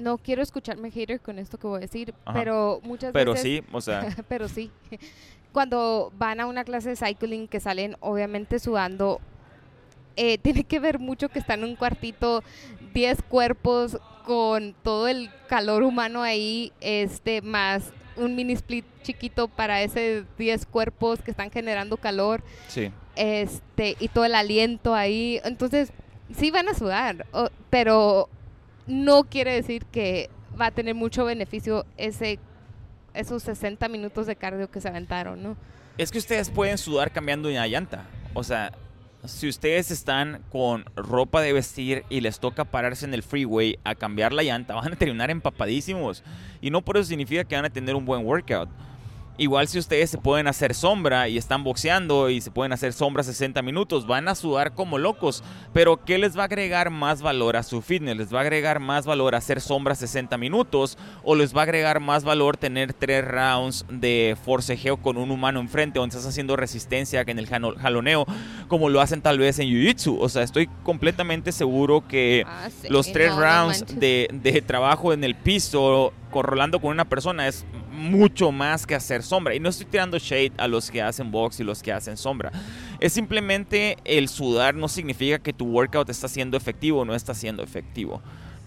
no 0.02 0.18
quiero 0.18 0.42
escucharme 0.42 0.92
hater 0.92 1.20
con 1.20 1.40
esto 1.40 1.58
que 1.58 1.68
voy 1.68 1.78
a 1.78 1.82
decir, 1.82 2.14
pero 2.34 2.82
muchas 2.84 3.12
pero 3.12 3.34
veces... 3.34 3.44
Pero 3.44 3.64
sí, 3.64 3.68
o 3.72 3.82
sea... 3.82 4.16
pero 4.28 4.48
sí. 4.48 4.72
Cuando 5.52 6.12
van 6.18 6.40
a 6.40 6.46
una 6.46 6.64
clase 6.64 6.90
de 6.90 6.96
cycling 6.96 7.48
que 7.48 7.60
salen 7.60 7.98
obviamente 8.00 8.60
sudando, 8.60 9.20
eh, 10.16 10.38
tiene 10.42 10.64
que 10.64 10.80
ver 10.80 11.00
mucho 11.00 11.30
que 11.30 11.40
están 11.40 11.60
en 11.60 11.70
un 11.70 11.76
cuartito, 11.76 12.44
10 12.94 13.22
cuerpos 13.24 13.98
con 14.26 14.76
todo 14.84 15.08
el 15.08 15.30
calor 15.48 15.84
humano 15.84 16.22
ahí, 16.22 16.72
este, 16.80 17.42
más 17.42 17.92
un 18.18 18.36
mini 18.36 18.54
split 18.54 18.86
chiquito 19.04 19.48
para 19.48 19.82
ese 19.82 20.26
10 20.38 20.66
cuerpos 20.66 21.22
que 21.22 21.32
están 21.32 21.50
generando 21.50 21.98
calor. 21.98 22.44
Sí. 22.68 22.92
Este, 23.16 23.96
y 24.00 24.10
todo 24.10 24.26
el 24.26 24.36
aliento 24.36 24.94
ahí. 24.94 25.40
Entonces, 25.44 25.92
sí 26.36 26.52
van 26.52 26.70
a 26.70 26.74
sudar, 26.74 27.26
pero 27.70 28.30
no 28.92 29.24
quiere 29.24 29.54
decir 29.54 29.86
que 29.86 30.30
va 30.60 30.68
a 30.68 30.72
tener 30.72 30.96
mucho 30.96 31.26
beneficio 31.26 31.86
ese 31.98 32.40
esos 33.14 33.44
60 33.44 33.88
minutos 33.90 34.26
de 34.26 34.36
cardio 34.36 34.70
que 34.72 34.80
se 34.80 34.88
aventaron, 34.88 35.42
¿no? 35.44 35.58
Es 35.98 36.12
que 36.12 36.18
ustedes 36.18 36.50
pueden 36.50 36.78
sudar 36.78 37.12
cambiando 37.12 37.50
una 37.50 37.68
llanta. 37.68 38.06
O 38.34 38.44
sea, 38.44 38.72
si 39.26 39.48
ustedes 39.50 39.92
están 39.92 40.42
con 40.50 40.86
ropa 40.96 41.42
de 41.42 41.54
vestir 41.54 42.06
y 42.10 42.22
les 42.22 42.40
toca 42.40 42.66
pararse 42.66 43.06
en 43.06 43.14
el 43.14 43.24
freeway 43.24 43.78
a 43.84 43.96
cambiar 43.96 44.32
la 44.32 44.44
llanta, 44.44 44.76
van 44.76 44.94
a 44.94 44.96
terminar 44.96 45.30
empapadísimos. 45.30 46.24
Y 46.62 46.72
no 46.72 46.82
por 46.82 46.98
eso 46.98 47.10
significa 47.10 47.44
que 47.44 47.56
van 47.56 47.66
a 47.66 47.70
tener 47.70 47.96
un 47.96 48.06
buen 48.06 48.26
workout. 48.26 48.70
Igual 49.42 49.68
si 49.68 49.80
ustedes 49.80 50.12
se 50.12 50.20
pueden 50.20 50.46
hacer 50.46 50.76
sombra 50.76 51.28
y 51.28 51.36
están 51.36 51.64
boxeando 51.64 52.30
y 52.30 52.42
se 52.42 52.52
pueden 52.52 52.74
hacer 52.74 52.94
sombra 52.94 53.24
60 53.24 53.64
minutos, 53.64 54.06
van 54.06 54.28
a 54.28 54.36
sudar 54.36 54.76
como 54.76 55.00
locos. 55.00 55.44
Pero 55.74 56.06
¿qué 56.06 56.20
les 56.20 56.38
va 56.38 56.44
a 56.44 56.46
agregar 56.46 56.92
más 56.92 57.24
valor 57.24 57.58
a 57.58 57.64
su 57.64 57.82
fitness? 57.82 58.18
¿Les 58.18 58.32
va 58.32 58.38
a 58.38 58.42
agregar 58.42 58.80
más 58.80 59.08
valor 59.08 59.34
hacer 59.34 59.60
sombra 59.60 59.96
60 59.96 60.38
minutos? 60.38 60.96
¿O 61.24 61.34
les 61.34 61.56
va 61.58 61.62
a 61.62 61.64
agregar 61.64 62.00
más 62.00 62.24
valor 62.24 62.56
tener 62.56 62.94
tres 62.94 63.26
rounds 63.26 63.84
de 63.90 64.38
forcejeo 64.46 64.98
con 64.98 65.18
un 65.18 65.32
humano 65.32 65.60
enfrente 65.60 65.98
donde 65.98 66.16
estás 66.16 66.30
haciendo 66.30 66.56
resistencia 66.56 67.26
que 67.26 67.32
en 67.32 67.40
el 67.40 67.48
jaloneo 67.48 68.28
como 68.68 68.90
lo 68.90 69.02
hacen 69.02 69.24
tal 69.24 69.40
vez 69.40 69.58
en 69.58 69.70
Jiu-Jitsu? 69.70 70.20
O 70.22 70.30
sea, 70.30 70.44
estoy 70.44 70.70
completamente 70.84 71.52
seguro 71.52 72.08
que 72.08 72.44
ah, 72.46 72.70
los 72.90 73.12
tres 73.12 73.36
rounds 73.36 73.86
de, 74.00 74.30
de 74.32 74.62
trabajo 74.62 75.14
en 75.14 75.24
el 75.24 75.34
piso 75.34 76.14
corrolando 76.30 76.80
con 76.80 76.92
una 76.92 77.06
persona 77.06 77.48
es 77.48 77.66
mucho 78.02 78.52
más 78.52 78.86
que 78.86 78.96
hacer 78.96 79.24
sombra. 79.24 79.56
Y 79.56 79.60
no 79.60 79.70
estoy 79.70 79.86
tirando 79.86 80.18
shade 80.20 80.52
a 80.58 80.68
los 80.68 80.92
que 80.92 81.02
hacen 81.02 81.32
box 81.32 81.60
y 81.60 81.64
los 81.64 81.82
que 81.82 81.94
hacen 81.94 82.18
sombra. 82.18 82.52
Es 83.00 83.14
simplemente 83.14 83.98
el 84.04 84.28
sudar 84.28 84.76
no 84.76 84.88
significa 84.88 85.40
que 85.40 85.54
tu 85.54 85.66
workout 85.66 86.10
está 86.10 86.28
siendo 86.28 86.58
efectivo 86.58 87.02
o 87.02 87.06
no 87.06 87.16
está 87.16 87.34
siendo 87.34 87.64
efectivo. 87.64 88.22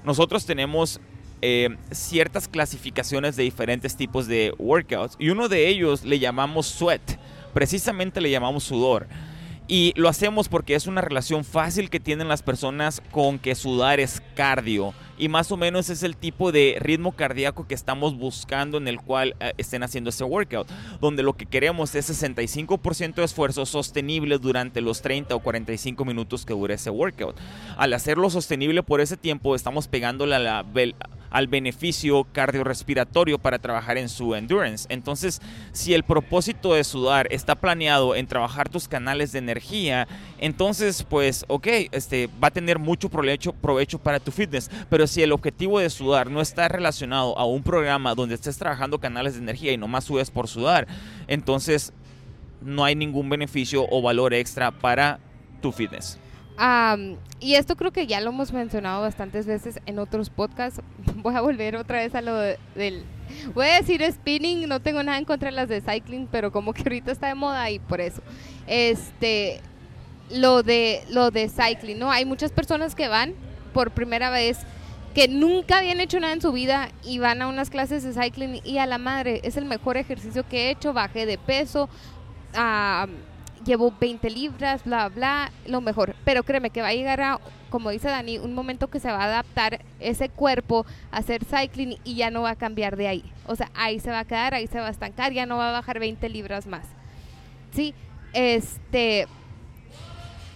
Nosotros 0.05 0.47
tenemos 0.47 1.01
eh, 1.43 1.77
ciertas 1.91 2.49
clasificaciones 2.49 3.37
de 3.37 3.43
diferentes 3.43 3.97
tipos 3.97 4.27
de 4.27 4.55
workouts 4.59 5.17
y 5.19 5.29
uno 5.29 5.49
de 5.49 5.69
ellos 5.69 6.05
le 6.05 6.19
llamamos 6.19 6.67
sweat. 6.67 7.19
Precisamente 7.53 8.21
le 8.21 8.31
llamamos 8.31 8.65
sudor. 8.65 9.07
Y 9.67 9.95
lo 9.97 10.09
hacemos 10.09 10.49
porque 10.49 10.75
es 10.75 10.87
una 10.87 11.01
relación 11.01 11.45
fácil 11.45 11.89
que 11.89 12.01
tienen 12.01 12.29
las 12.29 12.43
personas 12.43 13.03
con 13.11 13.39
que 13.39 13.55
sudar 13.55 13.99
es 13.99 14.23
cardio 14.35 14.93
y 15.17 15.29
más 15.29 15.53
o 15.53 15.57
menos 15.57 15.91
es 15.91 16.03
el 16.03 16.17
tipo 16.17 16.53
de 16.53 16.77
ritmo 16.81 17.13
cardíaco 17.13 17.67
que 17.67 17.75
estamos 17.75 18.17
buscando 18.17 18.79
en 18.79 18.89
el 18.89 19.01
cual 19.01 19.37
eh, 19.41 19.53
estén 19.59 19.83
haciendo 19.83 20.11
ese 20.11 20.25
workout, 20.25 20.69
donde 21.01 21.23
lo 21.23 21.35
que 21.35 21.47
queremos 21.47 21.95
es 21.95 22.11
65% 22.11 23.15
de 23.15 23.25
esfuerzo 23.25 23.67
sostenible 23.67 24.39
durante 24.39 24.81
los 24.81 25.03
30 25.03 25.35
o 25.35 25.41
45 25.41 26.05
minutos 26.05 26.45
que 26.45 26.53
dure 26.53 26.75
ese 26.75 26.91
workout. 26.91 27.37
Al 27.77 27.93
hacerlo 27.93 28.31
sostenible 28.31 28.83
por 28.83 29.01
ese 29.01 29.17
tiempo 29.17 29.55
estamos 29.55 29.89
pegándole 29.89 30.35
a 30.35 30.41
la 30.41 30.63
al 31.35 31.49
beneficio 31.49 32.25
cardiorrespiratorio 32.33 33.41
para 33.41 33.59
trabajar 33.59 33.99
en 33.99 34.09
su 34.09 34.37
endurance. 34.37 34.87
Entonces, 34.89 35.43
si 35.73 35.93
el 35.93 36.05
propósito 36.05 36.75
de 36.75 36.85
sudar 36.85 37.27
está 37.33 37.57
planeado 37.57 38.15
en 38.15 38.29
trabajar 38.29 38.69
tus 38.69 38.87
canales 38.87 39.33
de 39.33 39.41
energía, 39.41 40.07
entonces, 40.39 41.03
pues, 41.03 41.45
ok, 41.49 41.67
este, 41.91 42.29
va 42.43 42.49
a 42.49 42.51
tener 42.53 42.79
mucho 42.79 43.09
provecho, 43.09 43.53
para 43.99 44.21
tu 44.21 44.31
fitness. 44.31 44.71
Pero 44.89 45.09
si 45.09 45.25
el 45.25 45.33
objetivo 45.33 45.81
de 45.81 45.91
sudar 45.91 46.31
no 46.31 46.41
está 46.41 46.69
relacionado 46.69 47.37
a 47.37 47.45
un 47.45 47.65
programa 47.65 48.15
donde 48.15 48.37
estés 48.37 48.57
trabajando 48.57 49.01
canales 49.01 49.35
de 49.35 49.41
energía 49.41 49.73
y 49.73 49.77
nomás 49.77 50.05
subes 50.05 50.31
por 50.31 50.47
sudar, 50.47 50.87
entonces 51.27 51.93
no 52.63 52.85
hay 52.85 52.95
ningún 52.95 53.29
beneficio 53.29 53.85
o 53.91 54.01
valor 54.03 54.35
extra 54.35 54.71
para 54.71 55.19
tu 55.61 55.73
fitness 55.73 56.21
y 57.41 57.55
esto 57.55 57.77
creo 57.77 57.93
que 57.93 58.07
ya 58.07 58.21
lo 58.21 58.31
hemos 58.31 58.53
mencionado 58.53 59.03
bastantes 59.03 59.47
veces 59.47 59.81
en 59.87 59.99
otros 59.99 60.31
podcasts. 60.31 60.81
Voy 61.17 61.35
a 61.35 61.41
volver 61.41 61.77
otra 61.77 61.99
vez 61.99 62.15
a 62.15 62.21
lo 62.21 62.35
del... 62.35 63.05
Voy 63.55 63.67
a 63.67 63.77
decir 63.77 64.05
spinning, 64.13 64.69
no 64.69 64.81
tengo 64.81 65.03
nada 65.03 65.19
en 65.19 65.25
contra 65.25 65.51
de 65.51 65.57
las 65.57 65.69
de 65.69 65.81
cycling, 65.81 66.29
pero 66.31 66.53
como 66.53 66.73
que 66.73 66.83
ahorita 66.83 67.11
está 67.11 67.29
de 67.29 67.35
moda 67.35 67.71
y 67.71 67.79
por 67.79 68.01
eso. 68.01 68.23
Este, 68.67 69.61
lo 70.31 70.63
de, 70.63 71.03
lo 71.11 71.31
de 71.31 71.49
cycling, 71.49 71.99
¿no? 71.99 72.11
Hay 72.11 72.25
muchas 72.25 72.53
personas 72.53 72.95
que 72.95 73.09
van 73.09 73.35
por 73.73 73.91
primera 73.91 74.31
vez 74.31 74.59
que 75.15 75.29
nunca 75.29 75.79
habían 75.79 76.01
hecho 76.01 76.19
nada 76.19 76.33
en 76.33 76.41
su 76.41 76.53
vida 76.53 76.89
y 77.05 77.19
van 77.19 77.41
a 77.41 77.47
unas 77.47 77.71
clases 77.71 78.03
de 78.03 78.13
cycling 78.13 78.61
y 78.65 78.79
a 78.79 78.87
la 78.87 78.99
madre, 78.99 79.41
es 79.45 79.57
el 79.57 79.65
mejor 79.65 79.97
ejercicio 79.97 80.47
que 80.47 80.67
he 80.67 80.71
hecho, 80.71 80.93
bajé 80.93 81.25
de 81.25 81.39
peso, 81.39 81.89
llevo 83.65 83.93
20 83.99 84.31
libras, 84.31 84.85
bla, 84.85 85.09
bla, 85.09 85.51
lo 85.67 85.81
mejor. 85.81 86.15
Pero 86.25 86.43
créeme 86.43 86.71
que 86.71 86.83
va 86.83 86.89
a 86.89 86.95
llegar 86.95 87.21
a, 87.21 87.41
como 87.71 87.91
dice 87.91 88.09
Dani, 88.09 88.39
un 88.39 88.55
momento 88.55 88.89
que 88.89 89.01
se 89.01 89.11
va 89.11 89.23
a 89.23 89.25
adaptar 89.25 89.81
ese 90.01 90.29
cuerpo 90.29 90.87
a 91.11 91.19
hacer 91.19 91.45
cycling 91.45 91.99
y 92.05 92.15
ya 92.15 92.31
no 92.31 92.43
va 92.43 92.51
a 92.51 92.57
cambiar 92.57 92.97
de 92.97 93.09
ahí. 93.09 93.33
O 93.47 93.57
sea, 93.57 93.71
ahí 93.75 94.01
se 94.01 94.11
va 94.11 94.21
a 94.21 94.25
quedar, 94.25 94.55
ahí 94.55 94.67
se 94.67 94.81
va 94.81 94.87
a 94.87 94.91
estancar, 94.91 95.33
ya 95.33 95.47
no 95.47 95.57
va 95.57 95.71
a 95.71 95.73
bajar 95.73 95.99
20 95.99 96.29
libras 96.29 96.67
más. 96.67 96.87
Sí, 97.73 97.95
este. 98.33 99.27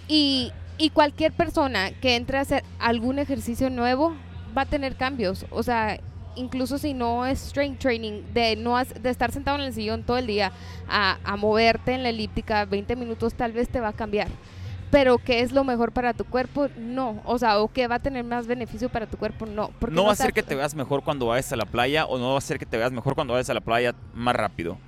Y, 0.06 0.52
y 0.78 0.90
cualquier 0.90 1.32
persona 1.32 1.90
que 1.92 2.16
entre 2.16 2.38
a 2.38 2.42
hacer 2.42 2.64
algún 2.78 3.18
ejercicio 3.18 3.68
nuevo 3.68 4.14
va 4.56 4.62
a 4.62 4.66
tener 4.66 4.96
cambios. 4.96 5.46
O 5.50 5.62
sea, 5.62 6.00
incluso 6.38 6.78
si 6.78 6.94
no 6.94 7.26
es 7.26 7.40
strength 7.40 7.78
training, 7.78 8.22
de, 8.32 8.56
no 8.56 8.76
de 8.82 9.10
estar 9.10 9.32
sentado 9.32 9.58
en 9.58 9.64
el 9.64 9.74
sillón 9.74 10.04
todo 10.04 10.18
el 10.18 10.26
día 10.26 10.52
a, 10.88 11.18
a 11.24 11.36
moverte 11.36 11.92
en 11.92 12.02
la 12.02 12.08
elíptica 12.08 12.64
20 12.64 12.96
minutos, 12.96 13.34
tal 13.34 13.52
vez 13.52 13.68
te 13.68 13.80
va 13.80 13.88
a 13.88 13.92
cambiar 13.92 14.28
pero 14.90 15.18
¿qué 15.18 15.40
es 15.40 15.52
lo 15.52 15.64
mejor 15.64 15.92
para 15.92 16.14
tu 16.14 16.24
cuerpo? 16.24 16.68
No. 16.76 17.20
O 17.24 17.38
sea, 17.38 17.58
o 17.60 17.68
qué 17.68 17.86
va 17.86 17.96
a 17.96 17.98
tener 17.98 18.24
más 18.24 18.46
beneficio 18.46 18.88
para 18.88 19.06
tu 19.06 19.16
cuerpo? 19.16 19.46
No. 19.46 19.70
Porque 19.78 19.94
no 19.94 20.04
va 20.04 20.12
a 20.12 20.16
ser 20.16 20.32
que 20.32 20.42
te 20.42 20.54
veas 20.54 20.74
mejor 20.74 21.02
cuando 21.02 21.26
vayas 21.26 21.52
a 21.52 21.56
la 21.56 21.66
playa 21.66 22.06
o 22.06 22.18
no 22.18 22.32
va 22.32 22.38
a 22.38 22.42
ser 22.42 22.58
que 22.58 22.66
te 22.66 22.76
veas 22.76 22.92
mejor 22.92 23.14
cuando 23.14 23.34
vayas 23.34 23.50
a 23.50 23.54
la 23.54 23.60
playa 23.60 23.94
más 24.14 24.34
rápido. 24.34 24.78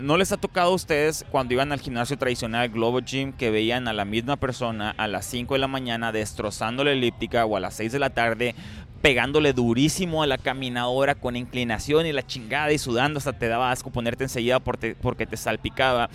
¿No 0.00 0.16
les 0.16 0.30
ha 0.30 0.36
tocado 0.36 0.70
a 0.70 0.74
ustedes 0.74 1.26
cuando 1.28 1.54
iban 1.54 1.72
al 1.72 1.80
gimnasio 1.80 2.16
tradicional 2.16 2.68
Globo 2.68 3.00
Gym 3.00 3.32
que 3.32 3.50
veían 3.50 3.88
a 3.88 3.92
la 3.92 4.04
misma 4.04 4.36
persona 4.36 4.94
a 4.96 5.08
las 5.08 5.26
5 5.26 5.54
de 5.54 5.58
la 5.58 5.66
mañana 5.66 6.12
destrozando 6.12 6.84
la 6.84 6.92
elíptica 6.92 7.44
o 7.44 7.56
a 7.56 7.60
las 7.60 7.74
6 7.74 7.90
de 7.90 7.98
la 7.98 8.10
tarde 8.10 8.54
pegándole 9.02 9.52
durísimo 9.52 10.22
a 10.22 10.26
la 10.26 10.38
caminadora 10.38 11.14
con 11.14 11.36
inclinación 11.36 12.06
y 12.06 12.12
la 12.12 12.26
chingada 12.26 12.72
y 12.72 12.78
sudando 12.78 13.18
hasta 13.18 13.32
te 13.32 13.48
daba 13.48 13.70
asco 13.70 13.90
ponerte 13.90 14.24
enseguida 14.24 14.60
porque 14.60 15.26
te 15.26 15.36
salpicaba? 15.36 16.10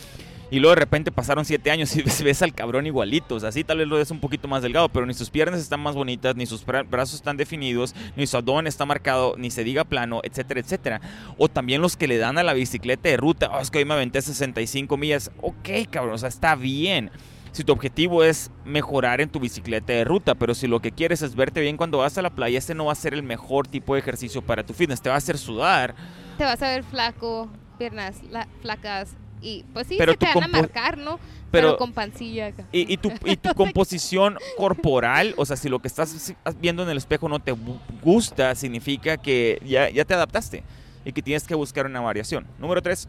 Y 0.53 0.59
luego 0.59 0.75
de 0.75 0.81
repente 0.81 1.11
pasaron 1.11 1.45
siete 1.45 1.71
años 1.71 1.95
y 1.95 2.03
ves, 2.23 2.43
al 2.43 2.53
cabrón 2.53 2.85
igualito. 2.85 3.33
O 3.33 3.39
sea, 3.39 3.51
sí, 3.51 3.63
tal 3.63 3.79
vez 3.79 3.87
lo 3.87 3.95
ves 3.95 4.11
un 4.11 4.19
poquito 4.19 4.47
más 4.47 4.61
delgado, 4.61 4.87
pero 4.87 5.07
ni 5.07 5.15
sus 5.15 5.31
piernas 5.31 5.59
están 5.59 5.79
más 5.79 5.95
bonitas, 5.95 6.35
ni 6.35 6.45
sus 6.45 6.63
brazos 6.63 7.15
están 7.15 7.37
definidos, 7.37 7.95
ni 8.15 8.27
su 8.27 8.37
abdomen 8.37 8.67
está 8.67 8.85
marcado, 8.85 9.33
ni 9.35 9.49
se 9.49 9.63
diga 9.63 9.83
plano, 9.83 10.21
etcétera, 10.23 10.59
etcétera. 10.59 11.01
O 11.39 11.49
también 11.49 11.81
los 11.81 11.97
que 11.97 12.07
le 12.07 12.19
dan 12.19 12.37
a 12.37 12.43
la 12.43 12.53
bicicleta 12.53 13.09
de 13.09 13.17
ruta. 13.17 13.49
Oh, 13.51 13.61
es 13.61 13.71
que 13.71 13.79
hoy 13.79 13.85
me 13.85 13.95
aventé 13.95 14.21
65 14.21 14.95
millas. 14.95 15.31
Ok, 15.41 15.69
cabrón, 15.89 16.13
o 16.13 16.17
sea, 16.19 16.29
está 16.29 16.53
bien 16.53 17.09
si 17.53 17.63
tu 17.63 17.71
objetivo 17.71 18.23
es 18.23 18.51
mejorar 18.65 19.21
en 19.21 19.29
tu 19.29 19.39
bicicleta 19.39 19.93
de 19.93 20.03
ruta, 20.03 20.35
pero 20.35 20.53
si 20.55 20.67
lo 20.67 20.81
que 20.81 20.91
quieres 20.91 21.21
es 21.21 21.35
verte 21.35 21.61
bien 21.61 21.77
cuando 21.77 21.99
vas 21.99 22.17
a 22.17 22.21
la 22.21 22.31
playa, 22.31 22.57
este 22.57 22.73
no 22.73 22.85
va 22.85 22.91
a 22.91 22.95
ser 22.95 23.13
el 23.13 23.23
mejor 23.23 23.67
tipo 23.67 23.93
de 23.93 23.99
ejercicio 23.99 24.41
para 24.41 24.65
tu 24.65 24.73
fitness, 24.73 25.01
te 25.01 25.09
va 25.09 25.15
a 25.15 25.19
hacer 25.19 25.37
sudar. 25.37 25.95
Te 26.37 26.43
vas 26.43 26.61
a 26.61 26.69
ver 26.69 26.83
flaco, 26.83 27.47
piernas 27.77 28.21
flacas, 28.61 29.15
y 29.39 29.65
pues 29.71 29.87
sí, 29.87 29.97
se 29.97 30.17
te 30.17 30.25
van 30.33 30.45
a 30.45 30.47
marcar, 30.47 30.97
¿no? 30.97 31.19
Pero, 31.51 31.77
con 31.77 31.93
pancilla. 31.93 32.51
Y, 32.71 32.97
tu, 32.97 33.11
y 33.25 33.37
tu 33.37 33.53
composición 33.53 34.37
corporal, 34.57 35.35
o 35.37 35.45
sea, 35.45 35.55
si 35.55 35.69
lo 35.69 35.79
que 35.79 35.87
estás 35.87 36.33
viendo 36.59 36.81
en 36.81 36.89
el 36.89 36.97
espejo 36.97 37.29
no 37.29 37.39
te 37.39 37.53
gusta, 38.01 38.55
significa 38.55 39.17
que 39.17 39.61
ya, 39.63 39.89
ya 39.89 40.05
te 40.05 40.15
adaptaste 40.15 40.63
y 41.05 41.11
que 41.11 41.21
tienes 41.21 41.43
que 41.43 41.53
buscar 41.53 41.85
una 41.85 42.01
variación. 42.01 42.47
Número 42.57 42.81
tres. 42.81 43.07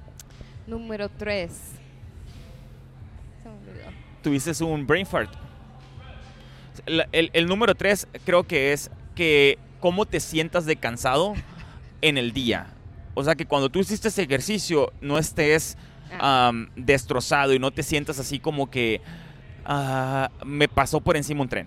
Número 0.66 1.08
tres. 1.08 1.73
Tuviste 4.24 4.64
un 4.64 4.86
brain 4.86 5.06
fart. 5.06 5.30
El, 6.86 7.30
el 7.32 7.46
número 7.46 7.74
tres 7.74 8.08
creo 8.24 8.42
que 8.42 8.72
es 8.72 8.90
que 9.14 9.58
cómo 9.80 10.06
te 10.06 10.18
sientas 10.18 10.64
de 10.64 10.76
cansado 10.76 11.34
en 12.00 12.16
el 12.16 12.32
día. 12.32 12.68
O 13.12 13.22
sea, 13.22 13.34
que 13.34 13.46
cuando 13.46 13.68
tú 13.68 13.78
hiciste 13.78 14.08
ese 14.08 14.22
ejercicio 14.22 14.92
no 15.00 15.18
estés 15.18 15.76
destrozado 16.74 17.52
y 17.52 17.58
no 17.58 17.70
te 17.70 17.82
sientas 17.82 18.18
así 18.18 18.38
como 18.38 18.70
que 18.70 19.00
ah, 19.64 20.30
me 20.44 20.68
pasó 20.68 21.00
por 21.00 21.16
encima 21.16 21.42
un 21.42 21.48
tren. 21.48 21.66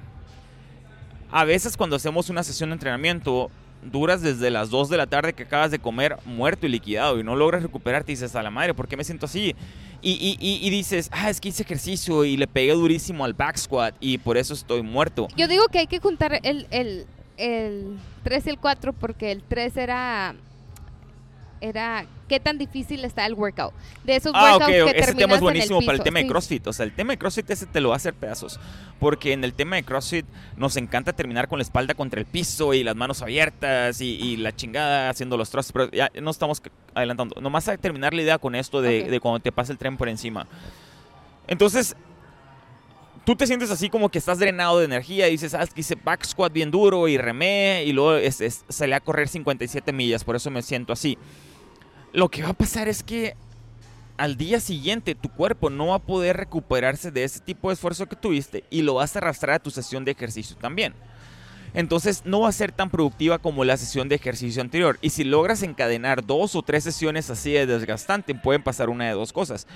A 1.32 1.46
veces 1.46 1.78
cuando 1.78 1.96
hacemos 1.96 2.30
una 2.30 2.44
sesión 2.44 2.70
de 2.72 2.74
entrenamiento, 2.74 3.52
duras 3.84 4.22
desde 4.22 4.50
las 4.50 4.70
2 4.70 4.90
de 4.90 4.98
la 4.98 5.08
tarde 5.08 5.34
que 5.34 5.44
acabas 5.44 5.72
de 5.72 5.80
comer 5.80 6.18
muerto 6.26 6.66
y 6.66 6.70
liquidado 6.70 7.20
y 7.20 7.24
no 7.24 7.36
logras 7.36 7.64
recuperarte 7.64 8.12
y 8.12 8.16
dices 8.16 8.36
a 8.36 8.44
la 8.44 8.52
madre, 8.52 8.74
¿por 8.74 8.88
qué 8.88 8.98
me 8.98 9.04
siento 9.04 9.26
así? 9.26 9.56
Y, 10.02 10.38
y, 10.40 10.70
dices, 10.70 11.10
ah, 11.12 11.30
es 11.30 11.42
que 11.42 11.50
hice 11.50 11.64
ejercicio 11.64 12.24
y 12.24 12.38
le 12.38 12.48
pegué 12.48 12.74
durísimo 12.74 13.26
al 13.26 13.34
back 13.34 13.58
squat 13.58 13.96
y 14.00 14.20
por 14.20 14.38
eso 14.38 14.54
estoy 14.54 14.84
muerto. 14.84 15.28
Yo 15.36 15.48
digo 15.48 15.66
que 15.70 15.80
hay 15.80 15.88
que 15.88 16.00
juntar 16.00 16.40
el, 16.44 16.68
el, 16.70 17.08
el 17.38 17.98
3 18.24 18.46
y 18.46 18.50
el 18.52 18.60
4 18.60 18.94
porque 18.94 19.32
el 19.32 19.44
3 19.44 19.76
era 19.78 20.36
era 21.62 22.06
qué 22.28 22.40
tan 22.40 22.58
difícil 22.58 23.04
está 23.06 23.26
el 23.26 23.34
workout. 23.34 23.74
De 24.04 24.16
esos 24.16 24.32
ah, 24.36 24.58
workouts 24.58 24.92
que 24.92 25.00
ese 25.00 25.14
tema 25.14 25.36
es 25.36 25.42
buenísimo 25.42 25.82
para 25.82 25.98
el 25.98 26.04
tema 26.04 26.20
de 26.20 26.28
CrossFit. 26.28 26.68
O 26.68 26.74
sea, 26.74 26.86
el 26.86 26.94
tema 26.94 27.14
de 27.14 27.18
CrossFit 27.18 27.50
ese 27.50 27.66
te 27.66 27.82
lo 27.82 27.90
va 27.90 27.96
a 27.96 27.98
hacer 27.98 28.14
pedazos. 28.14 28.60
Porque 29.00 29.34
en 29.34 29.44
el 29.44 29.54
tema 29.54 29.76
de 29.76 29.84
CrossFit 29.84 30.26
nos 30.56 30.78
encanta 30.78 31.14
terminar 31.14 31.48
con 31.48 31.60
la 31.60 31.64
espalda 31.64 31.94
contra 31.94 32.20
el 32.20 32.26
piso 32.26 32.74
y 32.74 32.84
las 32.84 32.96
manos 32.96 33.22
abiertas 33.22 34.02
y, 34.02 34.38
la 34.38 34.56
chingada 34.56 35.10
haciendo 35.10 35.38
los 35.38 35.50
thrusts. 35.50 35.72
Pero 35.72 35.92
ya 35.92 36.12
no 36.22 36.32
estamos 36.32 36.62
adelantando. 36.94 37.40
Nomás 37.42 37.68
a 37.68 37.78
terminar 37.78 38.14
la 38.14 38.22
idea 38.22 38.38
con 38.38 38.56
esto 38.56 38.82
de, 38.82 39.20
cuando 39.22 39.40
te 39.40 39.52
pasa 39.52 39.72
el 39.72 39.78
tren 39.78 39.98
por 39.98 40.10
encima. 40.10 40.48
Entonces, 41.48 41.96
tú 43.26 43.36
te 43.36 43.48
sientes 43.48 43.72
así 43.72 43.90
como 43.90 44.10
que 44.10 44.18
estás 44.18 44.40
drenado 44.40 44.80
de 44.80 44.86
energía 44.86 45.28
y 45.28 45.32
dices, 45.32 45.54
ah, 45.54 45.66
que 45.66 45.82
hice 45.82 45.96
back 45.96 46.26
squat 46.26 46.52
bien 46.52 46.72
duro 46.72 47.08
y 47.08 47.18
remé 47.18 47.84
y 47.86 47.94
luego 47.94 48.20
salí 48.70 48.94
a 48.94 49.00
correr 49.00 49.30
57 49.30 49.94
millas, 49.94 50.26
por 50.26 50.36
eso 50.36 50.52
me 50.52 50.62
siento 50.62 50.92
así 50.92 51.18
lo 52.18 52.30
que 52.30 52.42
va 52.42 52.50
a 52.50 52.54
pasar 52.54 52.88
es 52.88 53.04
que 53.04 53.36
al 54.18 54.38
día 54.38 54.60
siguiente 54.60 55.14
tu 55.14 55.30
cuerpo 55.30 55.70
no 55.70 55.90
va 55.90 55.98
a 55.98 56.00
poder 56.00 56.36
recuperarse 56.36 57.12
de 57.12 57.24
ese 57.24 57.40
tipo 57.40 57.70
de 57.70 57.76
esfuerzo 57.76 58.08
que 58.08 58.16
tuviste 58.16 58.64
y 58.72 58.82
lo 58.82 58.96
vas 58.96 59.16
a 59.16 59.20
arrastrar 59.20 59.58
a 59.58 59.60
tu 59.60 59.70
sesión 59.70 60.04
de 60.04 60.14
ejercicio 60.14 60.58
también. 60.58 60.96
Entonces 61.76 62.24
no 62.26 62.40
va 62.40 62.50
a 62.50 62.54
ser 62.54 62.72
tan 62.72 62.90
productiva 62.90 63.38
como 63.38 63.64
la 63.64 63.78
sesión 63.78 64.10
de 64.10 64.16
ejercicio 64.16 64.64
anterior. 64.64 64.98
Y 65.04 65.12
si 65.12 65.26
logras 65.26 65.62
encadenar 65.62 66.26
dos 66.26 66.56
o 66.56 66.64
tres 66.64 66.84
sesiones 66.84 67.30
así 67.30 67.52
de 67.52 67.68
desgastante, 67.68 68.34
pueden 68.34 68.64
pasar 68.64 68.90
una 68.90 69.06
de 69.06 69.12
dos 69.12 69.32
cosas. 69.32 69.68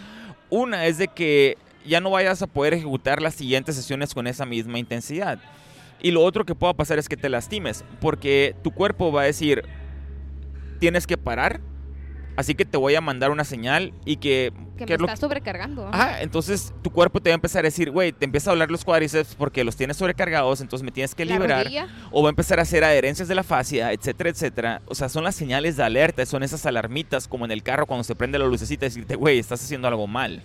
Una 0.49 0.87
es 0.87 0.97
de 0.97 1.09
que 1.09 1.59
ya 1.85 2.01
no 2.01 2.09
vayas 2.09 2.41
a 2.41 2.47
poder 2.47 2.73
ejecutar 2.73 3.21
las 3.21 3.35
siguientes 3.35 3.75
sesiones 3.75 4.15
con 4.15 4.25
esa 4.25 4.47
misma 4.47 4.79
intensidad. 4.79 5.37
Y 6.01 6.09
lo 6.09 6.23
otro 6.23 6.43
que 6.43 6.55
pueda 6.55 6.73
pasar 6.73 6.97
es 6.97 7.07
que 7.07 7.17
te 7.17 7.29
lastimes, 7.29 7.85
porque 7.99 8.55
tu 8.63 8.71
cuerpo 8.71 9.11
va 9.11 9.21
a 9.21 9.25
decir, 9.25 9.63
tienes 10.79 11.05
que 11.05 11.17
parar 11.17 11.61
Así 12.35 12.55
que 12.55 12.65
te 12.65 12.77
voy 12.77 12.95
a 12.95 13.01
mandar 13.01 13.31
una 13.31 13.43
señal 13.43 13.93
y 14.05 14.17
que... 14.17 14.53
Que 14.77 14.97
me 14.97 15.05
está 15.05 15.17
sobrecargando. 15.17 15.89
Ah, 15.93 16.21
entonces 16.21 16.73
tu 16.81 16.89
cuerpo 16.89 17.21
te 17.21 17.29
va 17.29 17.33
a 17.33 17.35
empezar 17.35 17.65
a 17.65 17.67
decir, 17.67 17.91
güey, 17.91 18.13
te 18.13 18.25
empieza 18.25 18.49
a 18.49 18.53
hablar 18.53 18.71
los 18.71 18.83
cuádriceps 18.83 19.35
porque 19.35 19.63
los 19.63 19.75
tienes 19.75 19.97
sobrecargados, 19.97 20.59
entonces 20.59 20.83
me 20.83 20.91
tienes 20.91 21.13
que 21.13 21.23
liberar. 21.23 21.67
O 22.09 22.23
va 22.23 22.29
a 22.29 22.31
empezar 22.31 22.57
a 22.57 22.63
hacer 22.63 22.83
adherencias 22.83 23.27
de 23.27 23.35
la 23.35 23.43
fascia, 23.43 23.91
etcétera, 23.91 24.31
etcétera. 24.31 24.81
O 24.87 24.95
sea, 24.95 25.07
son 25.07 25.23
las 25.23 25.35
señales 25.35 25.77
de 25.77 25.83
alerta, 25.83 26.25
son 26.25 26.41
esas 26.41 26.65
alarmitas 26.65 27.27
como 27.27 27.45
en 27.45 27.51
el 27.51 27.61
carro 27.61 27.85
cuando 27.85 28.03
se 28.03 28.15
prende 28.15 28.39
la 28.39 28.45
lucecita 28.45 28.85
y 28.85 28.89
decirte, 28.89 29.15
güey, 29.15 29.37
estás 29.37 29.63
haciendo 29.63 29.87
algo 29.87 30.07
mal. 30.07 30.41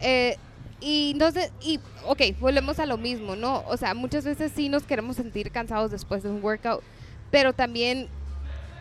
Eh, 0.00 0.36
y 0.80 1.10
entonces, 1.12 1.52
y, 1.60 1.80
ok, 2.06 2.22
volvemos 2.40 2.78
a 2.78 2.86
lo 2.86 2.96
mismo, 2.96 3.36
¿no? 3.36 3.64
O 3.66 3.76
sea, 3.76 3.94
muchas 3.94 4.24
veces 4.24 4.52
sí 4.54 4.68
nos 4.68 4.84
queremos 4.84 5.16
sentir 5.16 5.50
cansados 5.50 5.90
después 5.90 6.22
de 6.22 6.30
un 6.30 6.42
workout, 6.42 6.82
pero 7.30 7.52
también 7.52 8.08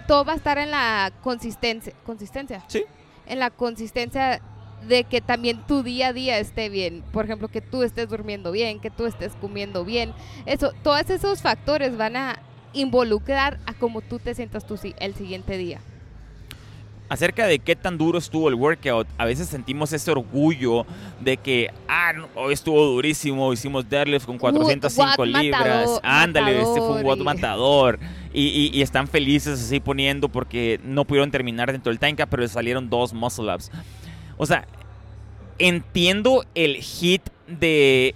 todo 0.08 0.26
va 0.26 0.34
a 0.34 0.36
estar 0.36 0.58
en 0.58 0.72
la 0.72 1.12
consistencia. 1.22 1.94
¿Consistencia? 2.06 2.64
Sí. 2.68 2.84
En 3.28 3.40
la 3.40 3.50
consistencia 3.50 4.42
de 4.88 5.04
que 5.04 5.22
también 5.22 5.66
tu 5.68 5.84
día 5.84 6.08
a 6.08 6.14
día 6.14 6.40
esté 6.40 6.70
bien. 6.70 7.04
Por 7.12 7.26
ejemplo, 7.26 7.48
que 7.48 7.62
tú 7.62 7.84
estés 7.84 8.10
durmiendo 8.10 8.52
bien, 8.52 8.80
que 8.80 8.90
tú 8.90 9.06
estés 9.06 9.34
comiendo 9.34 9.84
bien. 9.86 10.14
Eso, 10.46 10.72
todos 10.84 11.10
esos 11.10 11.42
factores 11.42 11.98
van 11.98 12.16
a 12.16 12.40
involucrar 12.74 13.60
a 13.66 13.74
cómo 13.74 14.02
tú 14.02 14.20
te 14.20 14.34
sientas 14.36 14.66
tú 14.66 14.80
el 15.00 15.16
siguiente 15.16 15.58
día 15.58 15.82
acerca 17.10 17.48
de 17.48 17.60
qué 17.60 17.76
tan 17.76 17.98
duro 17.98 18.18
estuvo 18.18 18.50
el 18.50 18.56
workout, 18.56 19.08
a 19.18 19.26
veces 19.26 19.48
sentimos 19.48 19.94
ese 19.94 20.12
orgullo 20.12 20.86
de 21.20 21.38
que, 21.38 21.72
ah, 21.88 22.14
hoy 22.36 22.54
estuvo 22.54 22.84
durísimo, 22.86 23.54
hicimos 23.54 23.88
deadlift 23.90 24.26
con 24.26 24.38
405 24.38 25.26
libras, 25.26 26.00
ándale, 26.04 26.62
este 26.62 26.80
fue 26.80 27.02
un 27.02 27.04
WOD 27.04 27.20
matador. 27.20 28.00
Y, 28.40 28.82
están 28.84 29.08
felices 29.08 29.60
así 29.60 29.80
poniendo 29.80 30.30
porque 30.30 30.80
no 30.84 31.06
pudieron 31.06 31.32
terminar 31.32 31.72
dentro 31.72 31.92
del 31.92 32.00
tank, 32.00 32.22
pero 32.30 32.44
les 32.44 32.52
salieron 32.52 32.88
dos 32.90 33.12
muscle 33.12 33.52
ups. 33.52 33.72
O 34.38 34.46
sea, 34.46 34.68
entiendo 35.58 36.46
el 36.54 36.76
hit 36.76 37.24
de 37.48 38.14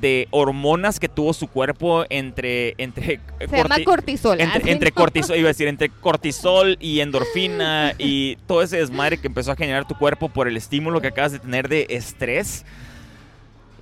de 0.00 0.26
hormonas 0.30 0.98
que 0.98 1.06
tuvo 1.06 1.34
su 1.34 1.48
cuerpo 1.48 2.06
entre 2.08 2.74
entre 2.78 3.20
se 3.38 3.56
llama 3.56 3.76
cortisol 3.84 4.40
entre, 4.40 4.90
cortisol 4.90 5.36
iba 5.36 5.48
a 5.48 5.52
decir 5.52 5.68
entre 5.68 5.90
cortisol 5.90 6.78
y 6.80 7.00
endorfina 7.00 7.92
y 7.98 8.36
todo 8.46 8.62
ese 8.62 8.78
desmadre 8.78 9.18
que 9.18 9.26
empezó 9.26 9.52
a 9.52 9.56
generar 9.56 9.86
tu 9.86 9.94
cuerpo 9.94 10.30
por 10.30 10.48
el 10.48 10.56
estímulo 10.56 11.02
que 11.02 11.08
acabas 11.08 11.32
de 11.32 11.40
tener 11.40 11.68
de 11.68 11.86
estrés. 11.90 12.64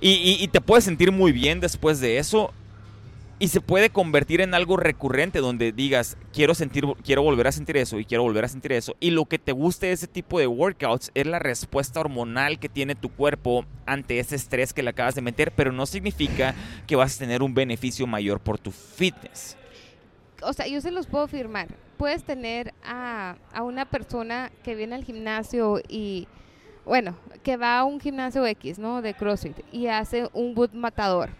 Y 0.03 0.47
te 0.47 0.59
puedes 0.59 0.83
sentir 0.83 1.11
muy 1.11 1.31
bien 1.31 1.59
después 1.59 1.99
de 1.99 2.17
eso 2.17 2.51
y 3.41 3.47
se 3.47 3.59
puede 3.59 3.89
convertir 3.89 4.39
en 4.39 4.53
algo 4.53 4.77
recurrente 4.77 5.39
donde 5.39 5.71
digas, 5.71 6.15
quiero 6.31 6.53
sentir, 6.53 6.85
quiero 7.03 7.23
volver 7.23 7.47
a 7.47 7.51
sentir 7.51 7.75
eso 7.75 7.97
y 7.97 8.05
quiero 8.05 8.21
volver 8.21 8.45
a 8.45 8.47
sentir 8.47 8.71
eso. 8.71 8.95
Y 8.99 9.09
lo 9.09 9.25
que 9.25 9.39
te 9.39 9.51
guste 9.51 9.87
de 9.87 9.93
ese 9.93 10.05
tipo 10.05 10.37
de 10.37 10.45
workouts 10.45 11.09
es 11.15 11.25
la 11.25 11.39
respuesta 11.39 11.99
hormonal 11.99 12.59
que 12.59 12.69
tiene 12.69 12.93
tu 12.93 13.09
cuerpo 13.09 13.65
ante 13.87 14.19
ese 14.19 14.35
estrés 14.35 14.73
que 14.73 14.83
le 14.83 14.91
acabas 14.91 15.15
de 15.15 15.23
meter, 15.23 15.51
pero 15.53 15.71
no 15.71 15.87
significa 15.87 16.53
que 16.85 16.95
vas 16.95 17.15
a 17.15 17.17
tener 17.17 17.41
un 17.41 17.55
beneficio 17.55 18.05
mayor 18.05 18.39
por 18.39 18.59
tu 18.59 18.69
fitness. 18.69 19.57
O 20.43 20.53
sea, 20.53 20.67
yo 20.67 20.79
se 20.79 20.91
los 20.91 21.07
puedo 21.07 21.23
afirmar. 21.23 21.67
Puedes 21.97 22.23
tener 22.23 22.75
a, 22.85 23.37
a 23.53 23.63
una 23.63 23.85
persona 23.85 24.51
que 24.63 24.75
viene 24.75 24.93
al 24.93 25.03
gimnasio 25.03 25.81
y 25.89 26.27
bueno, 26.85 27.15
que 27.41 27.57
va 27.57 27.79
a 27.79 27.85
un 27.85 27.99
gimnasio 27.99 28.45
X, 28.45 28.77
¿no? 28.77 29.01
De 29.01 29.15
CrossFit 29.15 29.57
y 29.71 29.87
hace 29.87 30.29
un 30.31 30.55
wood 30.55 30.73
matador. 30.73 31.31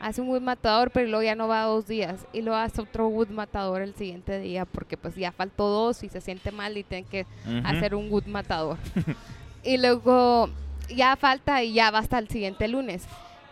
Hace 0.00 0.20
un 0.20 0.28
wood 0.28 0.42
matador, 0.42 0.90
pero 0.90 1.08
luego 1.08 1.22
ya 1.22 1.34
no 1.34 1.48
va 1.48 1.62
dos 1.64 1.86
días. 1.86 2.26
Y 2.32 2.42
luego 2.42 2.58
hace 2.58 2.80
otro 2.80 3.08
wood 3.08 3.28
matador 3.28 3.82
el 3.82 3.94
siguiente 3.94 4.38
día 4.38 4.64
porque 4.64 4.96
pues 4.96 5.16
ya 5.16 5.32
faltó 5.32 5.68
dos 5.68 6.02
y 6.04 6.08
se 6.08 6.20
siente 6.20 6.52
mal 6.52 6.76
y 6.76 6.84
tiene 6.84 7.06
que 7.06 7.26
hacer 7.64 7.94
un 7.94 8.10
wood 8.10 8.26
matador. 8.26 8.78
y 9.64 9.76
luego 9.78 10.48
ya 10.88 11.16
falta 11.16 11.62
y 11.62 11.72
ya 11.72 11.90
va 11.90 11.98
hasta 11.98 12.18
el 12.18 12.28
siguiente 12.28 12.68
lunes. 12.68 13.06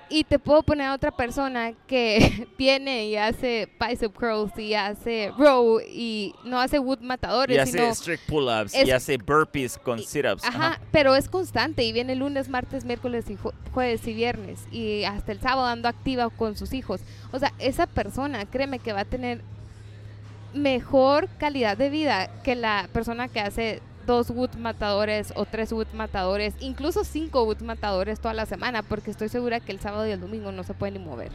Y 0.09 0.23
te 0.23 0.39
puedo 0.39 0.63
poner 0.63 0.87
a 0.87 0.95
otra 0.95 1.11
persona 1.11 1.73
que 1.89 2.47
viene 2.59 3.07
y 3.07 3.17
hace 3.17 3.69
bicep 3.81 4.13
curls 4.15 4.57
y 4.57 4.75
hace 4.75 5.33
row 5.37 5.81
y 5.81 6.33
no 6.45 6.61
hace 6.61 6.79
wood 6.79 7.01
matadores, 7.01 7.57
Y 7.57 7.59
hace 7.59 7.73
sino 7.73 7.93
strict 7.95 8.23
pull-ups 8.29 8.73
y 8.75 8.91
hace 8.93 9.17
burpees 9.19 9.77
con 9.79 9.99
sit-ups. 9.99 10.45
Ajá, 10.45 10.69
Ajá. 10.75 10.81
pero 10.93 11.17
es 11.17 11.29
constante 11.29 11.83
y 11.83 11.93
viene 11.93 12.15
lunes, 12.15 12.49
martes, 12.49 12.85
miércoles 12.85 13.29
y 13.31 13.37
jue- 13.37 13.53
jueves 13.75 14.07
y 14.07 14.13
viernes 14.15 14.61
y 14.71 15.03
hasta 15.05 15.33
el 15.33 15.41
sábado 15.41 15.67
ando 15.67 15.89
activa 15.89 16.31
con 16.31 16.57
sus 16.57 16.73
hijos. 16.73 17.01
O 17.33 17.39
sea, 17.41 17.53
esa 17.59 17.87
persona, 17.89 18.47
créeme 18.47 18.79
que 18.79 18.93
va 18.93 19.01
a 19.01 19.05
tener 19.05 19.41
mejor 20.55 21.29
calidad 21.39 21.77
de 21.77 21.91
vida 21.91 22.31
que 22.43 22.55
la 22.55 22.89
persona 22.93 23.29
que 23.29 23.41
hace 23.41 23.83
dos 24.07 24.31
wood 24.31 24.55
matadores 24.55 25.33
o 25.37 25.45
tres 25.45 25.73
wood 25.73 25.89
matadores, 25.93 26.55
incluso 26.61 27.05
cinco 27.05 27.45
wood 27.45 27.61
matadores 27.61 28.21
toda 28.21 28.35
la 28.35 28.47
semana, 28.47 28.83
porque 28.83 29.11
estoy 29.11 29.29
segura 29.29 29.61
que 29.61 29.73
el 29.73 29.81
sábado 29.81 30.07
y 30.07 30.13
el 30.13 30.21
domingo 30.21 30.53
no 30.53 30.63
se 30.63 30.75
pueden 30.75 30.95
ni 30.95 31.01
mover. 31.01 31.33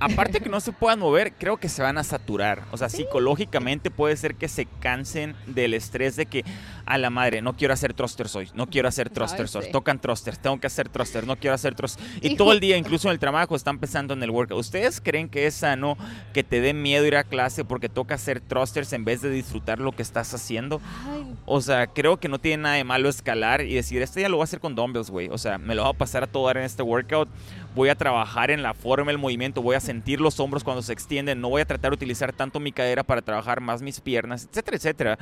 Aparte 0.00 0.40
que 0.40 0.48
no 0.48 0.58
se 0.58 0.72
puedan 0.72 0.98
mover, 0.98 1.32
creo 1.32 1.58
que 1.58 1.68
se 1.68 1.80
van 1.80 1.96
a 1.96 2.02
saturar. 2.02 2.64
O 2.72 2.76
sea, 2.76 2.88
psicológicamente 2.88 3.88
puede 3.88 4.16
ser 4.16 4.34
que 4.34 4.48
se 4.48 4.66
cansen 4.66 5.36
del 5.46 5.74
estrés 5.74 6.16
de 6.16 6.26
que 6.26 6.44
a 6.86 6.98
la 6.98 7.10
madre, 7.10 7.42
no 7.42 7.56
quiero 7.56 7.74
hacer 7.74 7.94
thrusters 7.94 8.34
hoy, 8.36 8.48
no 8.54 8.66
quiero 8.66 8.88
hacer 8.88 9.10
thrusters 9.14 9.54
hoy, 9.56 9.70
tocan 9.70 10.00
thrusters, 10.00 10.38
tengo 10.38 10.58
que 10.60 10.66
hacer 10.66 10.88
thrusters, 10.88 11.26
no 11.26 11.36
quiero 11.36 11.54
hacer 11.54 11.74
thrusters. 11.74 12.06
Y 12.20 12.36
todo 12.36 12.52
el 12.52 12.60
día, 12.60 12.76
incluso 12.76 13.08
en 13.08 13.12
el 13.12 13.18
trabajo, 13.18 13.56
están 13.56 13.78
pensando 13.78 14.14
en 14.14 14.22
el 14.22 14.30
workout. 14.30 14.58
¿Ustedes 14.58 15.00
creen 15.00 15.28
que 15.28 15.46
es 15.46 15.54
sano 15.54 15.96
que 16.32 16.44
te 16.44 16.60
dé 16.60 16.74
miedo 16.74 17.06
ir 17.06 17.16
a 17.16 17.24
clase 17.24 17.64
porque 17.64 17.88
toca 17.88 18.14
hacer 18.14 18.40
thrusters 18.40 18.92
en 18.92 19.04
vez 19.04 19.22
de 19.22 19.30
disfrutar 19.30 19.78
lo 19.78 19.92
que 19.92 20.02
estás 20.02 20.32
haciendo? 20.34 20.80
Ay, 21.06 21.34
O 21.46 21.60
sea, 21.60 21.86
creo 21.86 22.18
que 22.18 22.28
no 22.28 22.38
tiene 22.38 22.62
nada 22.64 22.74
de 22.76 22.84
malo 22.84 23.08
escalar 23.08 23.62
y 23.62 23.74
decir, 23.74 24.02
este 24.02 24.20
ya 24.20 24.28
lo 24.28 24.36
voy 24.36 24.42
a 24.42 24.44
hacer 24.44 24.60
con 24.60 24.74
dumbbells, 24.74 25.10
güey. 25.10 25.28
O 25.28 25.38
sea, 25.38 25.58
me 25.58 25.74
lo 25.74 25.82
voy 25.82 25.90
a 25.90 25.98
pasar 25.98 26.24
a 26.24 26.26
todo 26.26 26.46
dar 26.46 26.56
en 26.56 26.64
este 26.64 26.82
workout. 26.82 27.28
Voy 27.74 27.88
a 27.88 27.94
trabajar 27.94 28.50
en 28.50 28.62
la 28.62 28.74
forma, 28.74 29.10
el 29.10 29.18
movimiento. 29.18 29.62
Voy 29.62 29.76
a 29.76 29.80
sentir 29.80 30.20
los 30.20 30.38
hombros 30.40 30.62
cuando 30.62 30.82
se 30.82 30.92
extienden. 30.92 31.40
No 31.40 31.48
voy 31.48 31.62
a 31.62 31.64
tratar 31.64 31.90
de 31.90 31.94
utilizar 31.94 32.32
tanto 32.32 32.60
mi 32.60 32.72
cadera 32.72 33.02
para 33.02 33.22
trabajar 33.22 33.60
más 33.60 33.82
mis 33.82 34.00
piernas, 34.00 34.46
etcétera, 34.50 34.76
etcétera. 34.76 35.18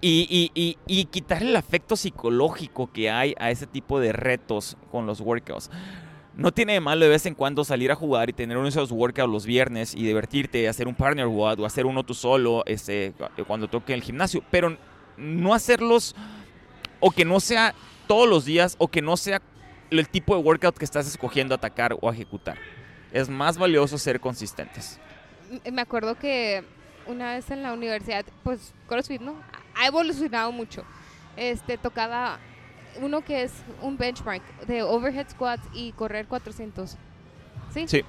Y, 0.00 0.26
y, 0.28 0.50
y, 0.54 0.76
y 0.86 1.06
quitarle 1.06 1.50
el 1.50 1.56
afecto 1.56 1.96
psicológico 1.96 2.92
que 2.92 3.10
hay 3.10 3.34
a 3.38 3.50
ese 3.50 3.66
tipo 3.66 4.00
de 4.00 4.12
retos 4.12 4.76
con 4.90 5.06
los 5.06 5.20
workouts. 5.20 5.70
No 6.36 6.52
tiene 6.52 6.72
de 6.72 6.80
malo 6.80 7.04
de 7.04 7.10
vez 7.10 7.26
en 7.26 7.34
cuando 7.34 7.64
salir 7.64 7.92
a 7.92 7.94
jugar 7.94 8.28
y 8.28 8.32
tener 8.32 8.56
uno 8.56 8.64
de 8.64 8.70
esos 8.70 8.90
workouts 8.90 9.30
los 9.30 9.46
viernes 9.46 9.94
y 9.94 10.02
divertirte, 10.02 10.68
hacer 10.68 10.88
un 10.88 10.94
partner 10.94 11.26
WOD 11.26 11.60
o 11.60 11.66
hacer 11.66 11.86
uno 11.86 12.02
tú 12.02 12.12
solo 12.12 12.64
este, 12.66 13.14
cuando 13.46 13.68
toque 13.68 13.94
el 13.94 14.02
gimnasio, 14.02 14.42
pero 14.50 14.76
no 15.16 15.54
hacerlos 15.54 16.16
o 17.00 17.10
que 17.10 17.24
no 17.24 17.38
sea 17.38 17.74
todos 18.06 18.28
los 18.28 18.44
días 18.44 18.74
o 18.78 18.88
que 18.88 19.00
no 19.00 19.16
sea 19.16 19.40
el 19.90 20.08
tipo 20.08 20.34
de 20.36 20.42
workout 20.42 20.76
que 20.76 20.84
estás 20.84 21.06
escogiendo 21.06 21.54
atacar 21.54 21.96
o 22.00 22.10
ejecutar. 22.10 22.58
Es 23.12 23.28
más 23.28 23.58
valioso 23.58 23.96
ser 23.96 24.18
consistentes. 24.18 24.98
Me 25.70 25.82
acuerdo 25.82 26.16
que 26.16 26.64
una 27.06 27.34
vez 27.34 27.50
en 27.50 27.62
la 27.62 27.72
universidad, 27.72 28.24
pues 28.42 28.72
CrossFit, 28.88 29.20
¿no? 29.20 29.34
Ha 29.76 29.86
evolucionado 29.86 30.52
mucho. 30.52 30.84
Este, 31.36 31.78
tocaba 31.78 32.38
uno 33.00 33.22
que 33.22 33.42
es 33.42 33.52
un 33.82 33.96
benchmark 33.96 34.42
de 34.66 34.82
overhead 34.82 35.28
squats 35.28 35.62
y 35.72 35.92
correr 35.92 36.26
400. 36.26 36.96
¿Sí? 37.72 37.88
Sí. 37.88 38.04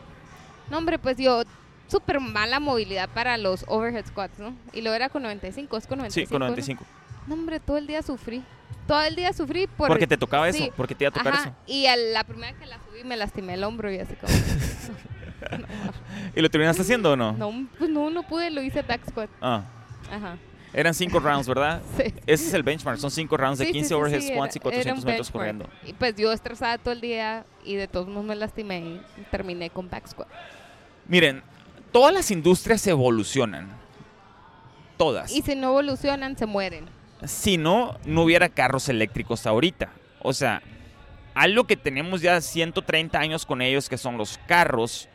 No, 0.69 0.77
hombre, 0.77 0.99
pues 0.99 1.17
yo 1.17 1.43
súper 1.87 2.19
mala 2.19 2.59
movilidad 2.59 3.09
para 3.09 3.37
los 3.37 3.65
overhead 3.67 4.05
squats, 4.05 4.39
¿no? 4.39 4.55
Y 4.73 4.81
lo 4.81 4.93
era 4.93 5.09
con 5.09 5.23
95, 5.23 5.77
es 5.77 5.87
con 5.87 5.99
95. 5.99 6.27
Sí, 6.27 6.31
con 6.31 6.39
¿no? 6.39 6.45
95. 6.47 6.85
No, 7.27 7.33
hombre, 7.33 7.59
todo 7.59 7.77
el 7.77 7.87
día 7.87 8.01
sufrí. 8.01 8.43
Todo 8.87 9.01
el 9.01 9.15
día 9.15 9.33
sufrí 9.33 9.65
por... 9.65 9.87
Porque 9.87 10.05
te 10.05 10.17
tocaba 10.17 10.47
eso, 10.47 10.71
porque 10.77 10.93
te 10.93 11.05
iba 11.05 11.09
a 11.09 11.13
tocar 11.13 11.33
Ajá, 11.33 11.41
eso. 11.41 11.55
y 11.65 11.87
a 11.87 11.95
la 11.95 12.23
primera 12.23 12.53
que 12.53 12.67
la 12.67 12.79
subí 12.83 13.03
me 13.03 13.17
lastimé 13.17 13.55
el 13.55 13.63
hombro 13.63 13.91
y 13.91 13.97
así 13.97 14.13
como... 14.15 14.31
¿Y 16.35 16.41
lo 16.41 16.49
terminaste 16.49 16.81
haciendo 16.81 17.11
o 17.11 17.15
no? 17.15 17.33
no, 17.33 17.67
pues 17.77 17.89
no, 17.89 18.09
no 18.09 18.23
pude, 18.23 18.49
lo 18.51 18.61
hice 18.61 18.81
back 18.81 19.01
squat. 19.09 19.29
Ah, 19.41 19.63
Ajá. 20.11 20.37
eran 20.73 20.93
cinco 20.93 21.19
rounds, 21.19 21.47
¿verdad? 21.47 21.81
Sí. 21.97 22.13
Ese 22.27 22.47
es 22.47 22.53
el 22.53 22.63
benchmark, 22.63 22.97
son 22.99 23.11
cinco 23.11 23.37
rounds 23.37 23.59
de 23.59 23.65
Sí, 23.65 23.69
sí, 23.69 23.73
15 23.73 23.87
sí, 23.87 23.93
overhead 23.93 24.21
squats 24.21 24.55
y 24.55 24.59
era- 24.59 24.69
era 24.81 24.93
400 24.93 25.03
un 25.03 25.09
metros 25.09 25.31
corriendo. 25.31 25.69
Y 25.85 25.93
pues 25.93 26.15
yo 26.15 26.31
estresada 26.31 26.77
todo 26.77 26.93
el 26.93 27.01
día 27.01 27.45
y 27.63 27.75
de 27.75 27.87
todos 27.87 28.07
modos 28.07 28.25
me 28.25 28.35
lastimé 28.35 28.79
y 28.79 29.01
terminé 29.31 29.69
con 29.69 29.89
back 29.89 30.07
squat. 30.07 30.27
Miren, 31.07 31.41
todas 31.91 32.13
las 32.13 32.31
industrias 32.31 32.85
evolucionan. 32.87 33.69
Todas. 34.97 35.31
Y 35.33 35.41
si 35.41 35.55
no 35.55 35.67
evolucionan, 35.69 36.37
se 36.37 36.45
mueren. 36.45 36.85
si 37.25 37.57
no, 37.57 37.97
no 38.05 38.21
hubiera 38.23 38.49
carros 38.49 38.87
eléctricos 38.89 39.45
ahorita. 39.45 39.89
O 40.21 40.31
sea, 40.33 40.61
algo 41.33 41.65
que 41.65 41.75
tenemos 41.75 42.21
ya 42.21 42.39
130 42.39 43.19
años 43.19 43.45
con 43.45 43.61
ellos, 43.61 43.89
que 43.89 43.97
son 43.97 44.17
los 44.17 44.37
carros, 44.47 45.09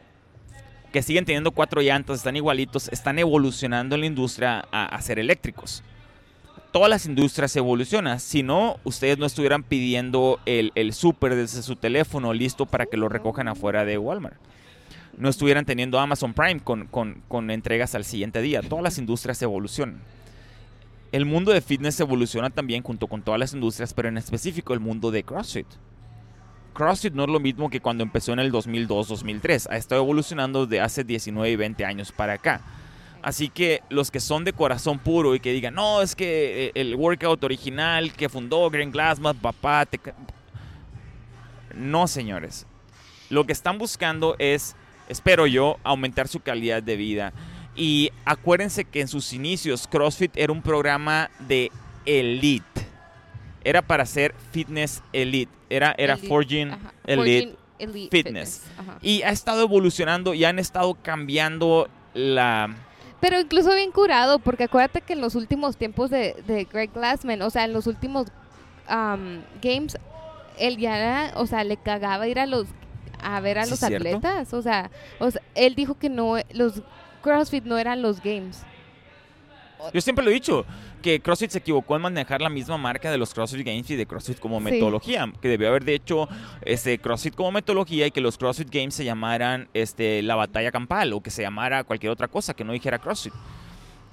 que 0.93 1.03
siguen 1.03 1.25
teniendo 1.25 1.53
cuatro 1.53 1.81
llantas, 1.81 2.19
están 2.19 2.37
igualitos, 2.37 2.89
están 2.89 3.19
evolucionando 3.19 3.95
en 3.95 4.01
la 4.03 4.07
industria 4.07 4.67
a, 4.73 5.01
ser 5.03 5.19
eléctricos. 5.19 5.83
Todas 6.73 6.89
las 6.91 7.07
industrias 7.07 7.55
evolucionan. 7.57 8.21
Si 8.21 8.43
no, 8.43 8.79
ustedes 8.85 9.19
no 9.19 9.27
estuvieran 9.27 9.63
pidiendo 9.63 10.39
el, 10.47 10.73
el 10.75 10.93
súper 10.93 11.35
desde 11.35 11.63
su 11.63 11.77
teléfono 11.77 12.33
listo 12.33 12.67
para 12.67 12.87
que 12.87 12.97
lo 12.97 13.09
recojan 13.09 13.49
afuera 13.49 13.85
de 13.85 13.99
Walmart. 13.99 14.37
No 15.17 15.29
estuvieran 15.29 15.65
teniendo 15.65 15.99
Amazon 15.99 16.33
Prime 16.33 16.61
con, 16.61 16.87
con- 16.87 17.23
con 17.29 17.51
entregas 17.51 17.95
al 17.95 18.05
siguiente 18.05 18.41
día. 18.41 18.63
Todas 18.63 18.83
las 18.85 18.99
industrias 18.99 19.43
evolucionan. 19.43 20.01
El 21.13 21.25
mundo 21.25 21.51
de 21.51 21.61
fitness 21.61 21.99
evoluciona 21.99 22.51
también 22.51 22.85
junto 22.85 23.09
con 23.09 23.23
todas 23.23 23.41
las 23.41 23.53
industrias, 23.53 23.93
pero 23.93 24.09
en 24.09 24.17
específico 24.17 24.73
el 24.73 24.81
mundo 24.81 25.11
de 25.11 25.25
CrossFit. 25.25 25.67
CrossFit 26.73 27.15
no 27.15 27.25
es 27.25 27.29
lo 27.29 27.41
mismo 27.41 27.71
que 27.71 27.81
cuando 27.81 28.03
empezó 28.03 28.33
en 28.33 28.39
el 28.39 28.53
2002-2003. 28.53 29.69
Ha 29.71 29.77
estado 29.77 30.03
evolucionando 30.03 30.67
de 30.67 30.81
hace 30.81 31.05
19 31.05 31.51
y 31.51 31.57
20 31.57 31.85
años 31.85 32.13
para 32.13 32.35
acá. 32.35 32.61
Así 33.23 33.49
que 33.49 33.83
los 33.91 34.11
que 34.11 34.21
son 34.21 34.45
de 34.45 34.53
corazón 34.53 34.99
puro 34.99 35.35
y 35.35 35.41
que 35.41 35.53
digan, 35.53 35.75
no, 35.75 36.01
es 36.01 36.15
que 36.15 36.67
eh, 36.67 36.73
el 36.75 36.95
workout 36.95 37.45
original 37.45 38.13
que 38.13 38.29
fundó 38.29 38.71
Green 38.71 38.91
Glassman, 38.91 39.37
papá, 39.37 39.85
te 39.85 39.99
ca-". 39.99 40.15
no 41.75 42.07
señores. 42.07 42.67
Lo 43.29 43.45
que 43.45 43.53
están 43.53 43.79
buscando 43.79 44.37
es, 44.39 44.75
espero 45.09 45.47
yo, 45.47 45.77
aumentar 45.85 46.29
su 46.29 46.41
calidad 46.41 46.83
de 46.83 46.97
vida. 46.97 47.33
Y 47.77 48.11
acuérdense 48.25 48.85
que 48.85 49.01
en 49.01 49.09
sus 49.09 49.33
inicios 49.33 49.87
CrossFit 49.87 50.37
era 50.37 50.53
un 50.53 50.63
programa 50.63 51.31
de 51.41 51.71
elite. 52.07 52.90
Era 53.65 53.83
para 53.83 54.07
ser 54.07 54.35
fitness 54.53 55.03
elite. 55.13 55.53
Era, 55.69 55.95
era 55.99 56.15
Elite, 56.15 56.29
Forging 56.29 56.71
ajá, 56.71 56.93
Elite. 57.07 57.47
Forging 57.47 57.57
Elite 57.79 58.09
Fitness. 58.11 58.63
Y 59.01 59.23
ha 59.23 59.31
estado 59.31 59.63
evolucionando 59.63 60.35
y 60.35 60.45
han 60.45 60.59
estado 60.59 60.95
cambiando 61.03 61.89
la... 62.15 62.75
Pero 63.21 63.39
incluso 63.41 63.75
bien 63.75 63.91
curado, 63.93 64.39
porque 64.39 64.65
acuérdate 64.65 65.01
que 65.03 65.13
en 65.13 65.21
los 65.21 65.35
últimos 65.35 65.77
tiempos 65.77 66.11
de, 66.11 66.35
de 66.47 66.65
Greg 66.65 66.91
Glassman, 66.93 67.41
o 67.43 67.51
sea, 67.51 67.65
en 67.65 67.73
los 67.75 67.87
últimos 67.87 68.29
am, 68.89 69.43
games, 69.63 69.97
él 70.59 70.77
ya, 70.79 70.99
era- 70.99 71.33
o 71.37 71.47
sea, 71.47 71.65
le 71.65 71.77
cagaba 71.77 72.27
ir 72.29 72.39
a 72.39 72.47
los 72.47 72.67
a 73.23 73.39
ver 73.41 73.59
a 73.59 73.65
Sí, 73.65 73.71
los 73.71 73.83
atletas, 73.83 74.55
o 74.55 74.63
sea, 74.63 74.91
o 75.19 75.31
sea, 75.31 75.43
él 75.55 75.75
dijo 75.75 75.99
que 75.99 76.09
no, 76.09 76.37
los 76.55 76.83
CrossFit 77.23 77.65
no 77.65 77.77
eran 77.77 78.01
los 78.01 78.23
games. 78.23 78.63
Yo 79.93 80.01
siempre 80.01 80.25
lo 80.25 80.31
he 80.31 80.35
dicho, 80.35 80.65
que 81.03 81.21
CrossFit 81.21 81.51
se 81.51 81.59
equivocó 81.59 81.97
en 81.97 82.03
manejar 82.03 82.41
la 82.41 82.49
misma 82.51 82.77
marca 82.77 83.11
de 83.11 83.19
los 83.19 83.33
CrossFit 83.33 83.67
Games 83.67 83.91
y 83.91 83.97
de 83.97 84.07
CrossFit 84.07 84.39
como 84.39 84.59
Sí. 84.59 84.65
metodología, 84.65 85.33
que 85.41 85.49
debió 85.49 85.69
haber 85.69 85.85
de 85.85 85.95
hecho 85.95 86.29
este, 86.63 86.99
CrossFit 86.99 87.35
como 87.35 87.53
metodología 87.53 88.07
y 88.07 88.11
que 88.11 88.21
los 88.21 88.37
CrossFit 88.37 88.69
Games 88.71 88.95
se 88.95 89.05
llamaran 89.05 89.69
este, 89.75 90.23
la 90.23 90.35
batalla 90.37 90.71
campal 90.71 91.13
o 91.13 91.21
que 91.23 91.31
se 91.31 91.43
llamara 91.43 91.85
cualquier 91.85 92.13
otra 92.13 92.29
cosa 92.29 92.55
que 92.55 92.65
no 92.65 92.73
dijera 92.73 92.99
CrossFit. 92.99 93.33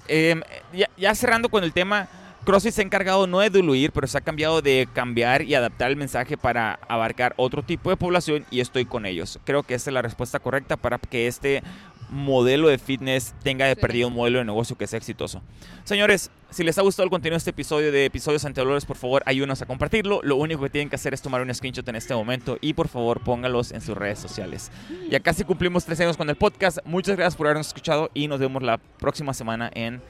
Em, 0.08 0.40
ya, 0.72 0.88
ya 0.96 1.14
cerrando 1.14 1.48
con 1.50 1.62
el 1.64 1.72
tema, 1.72 2.08
CrossFit 2.44 2.72
se 2.72 2.80
ha 2.80 2.84
encargado 2.84 3.26
no 3.26 3.40
de 3.40 3.50
diluir, 3.50 3.92
pero 3.92 4.06
se 4.06 4.16
ha 4.16 4.22
cambiado 4.22 4.62
de 4.62 4.88
cambiar 4.94 5.42
y 5.42 5.54
adaptar 5.54 5.90
el 5.90 5.96
mensaje 5.96 6.38
para 6.38 6.78
abarcar 6.88 7.34
otro 7.36 7.62
tipo 7.62 7.90
de 7.90 7.96
población 7.98 8.46
y 8.50 8.60
estoy 8.60 8.86
con 8.86 9.04
ellos. 9.04 9.38
Creo 9.44 9.62
que 9.64 9.74
esa 9.74 9.90
es 9.90 9.94
la 9.94 10.00
respuesta 10.00 10.38
correcta 10.38 10.78
para 10.78 10.96
que 10.96 11.26
este 11.26 11.62
modelo 12.10 12.68
de 12.68 12.78
fitness 12.78 13.34
tenga 13.42 13.66
de 13.66 13.74
Sí. 13.74 13.80
perdido 13.80 14.08
un 14.08 14.14
modelo 14.14 14.38
de 14.38 14.44
negocio 14.44 14.76
que 14.76 14.86
sea 14.86 14.96
exitoso. 14.98 15.42
Señores, 15.84 16.30
si 16.50 16.64
les 16.64 16.78
ha 16.78 16.82
gustado 16.82 17.04
el 17.04 17.10
contenido 17.10 17.34
de 17.34 17.38
este 17.38 17.50
episodio 17.50 17.92
de 17.92 18.04
episodios 18.06 18.44
anteriores, 18.44 18.84
por 18.86 18.96
favor, 18.96 19.22
ayúdenos 19.26 19.60
a 19.62 19.66
compartirlo. 19.66 20.20
Lo 20.22 20.36
único 20.36 20.62
que 20.62 20.70
tienen 20.70 20.88
que 20.88 20.96
hacer 20.96 21.12
es 21.14 21.20
tomar 21.22 21.42
un 21.42 21.52
screenshot 21.54 21.86
en 21.88 21.96
este 21.96 22.14
momento 22.14 22.56
y 22.60 22.72
por 22.72 22.88
favor 22.88 23.20
póngalos 23.20 23.72
en 23.72 23.80
sus 23.80 23.96
redes 23.96 24.18
sociales. 24.18 24.70
Ya 25.10 25.20
casi 25.20 25.44
cumplimos 25.44 25.84
tres 25.84 26.00
años 26.00 26.16
con 26.16 26.28
el 26.30 26.36
podcast. 26.36 26.78
Muchas 26.84 27.16
gracias 27.16 27.36
por 27.36 27.46
habernos 27.46 27.66
escuchado 27.68 28.10
y 28.14 28.26
nos 28.28 28.40
vemos 28.40 28.62
la 28.62 28.78
próxima 28.78 29.34
semana 29.34 29.70
en 29.74 30.00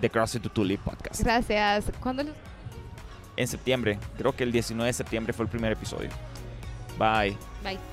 The 0.00 0.08
CrossFit 0.10 0.42
Tutuli 0.42 0.76
Podcast. 0.78 1.22
Gracias. 1.22 1.84
¿Cuándo 2.00 2.22
los- 2.24 2.34
en 3.36 3.46
septiembre. 3.48 3.98
Creo 4.18 4.34
que 4.34 4.44
el 4.44 4.52
19 4.52 4.86
de 4.88 4.92
septiembre 4.92 5.32
fue 5.32 5.44
el 5.44 5.50
primer 5.50 5.72
episodio. 5.72 6.08
Bye. 6.98 7.36
Bye. 7.62 7.91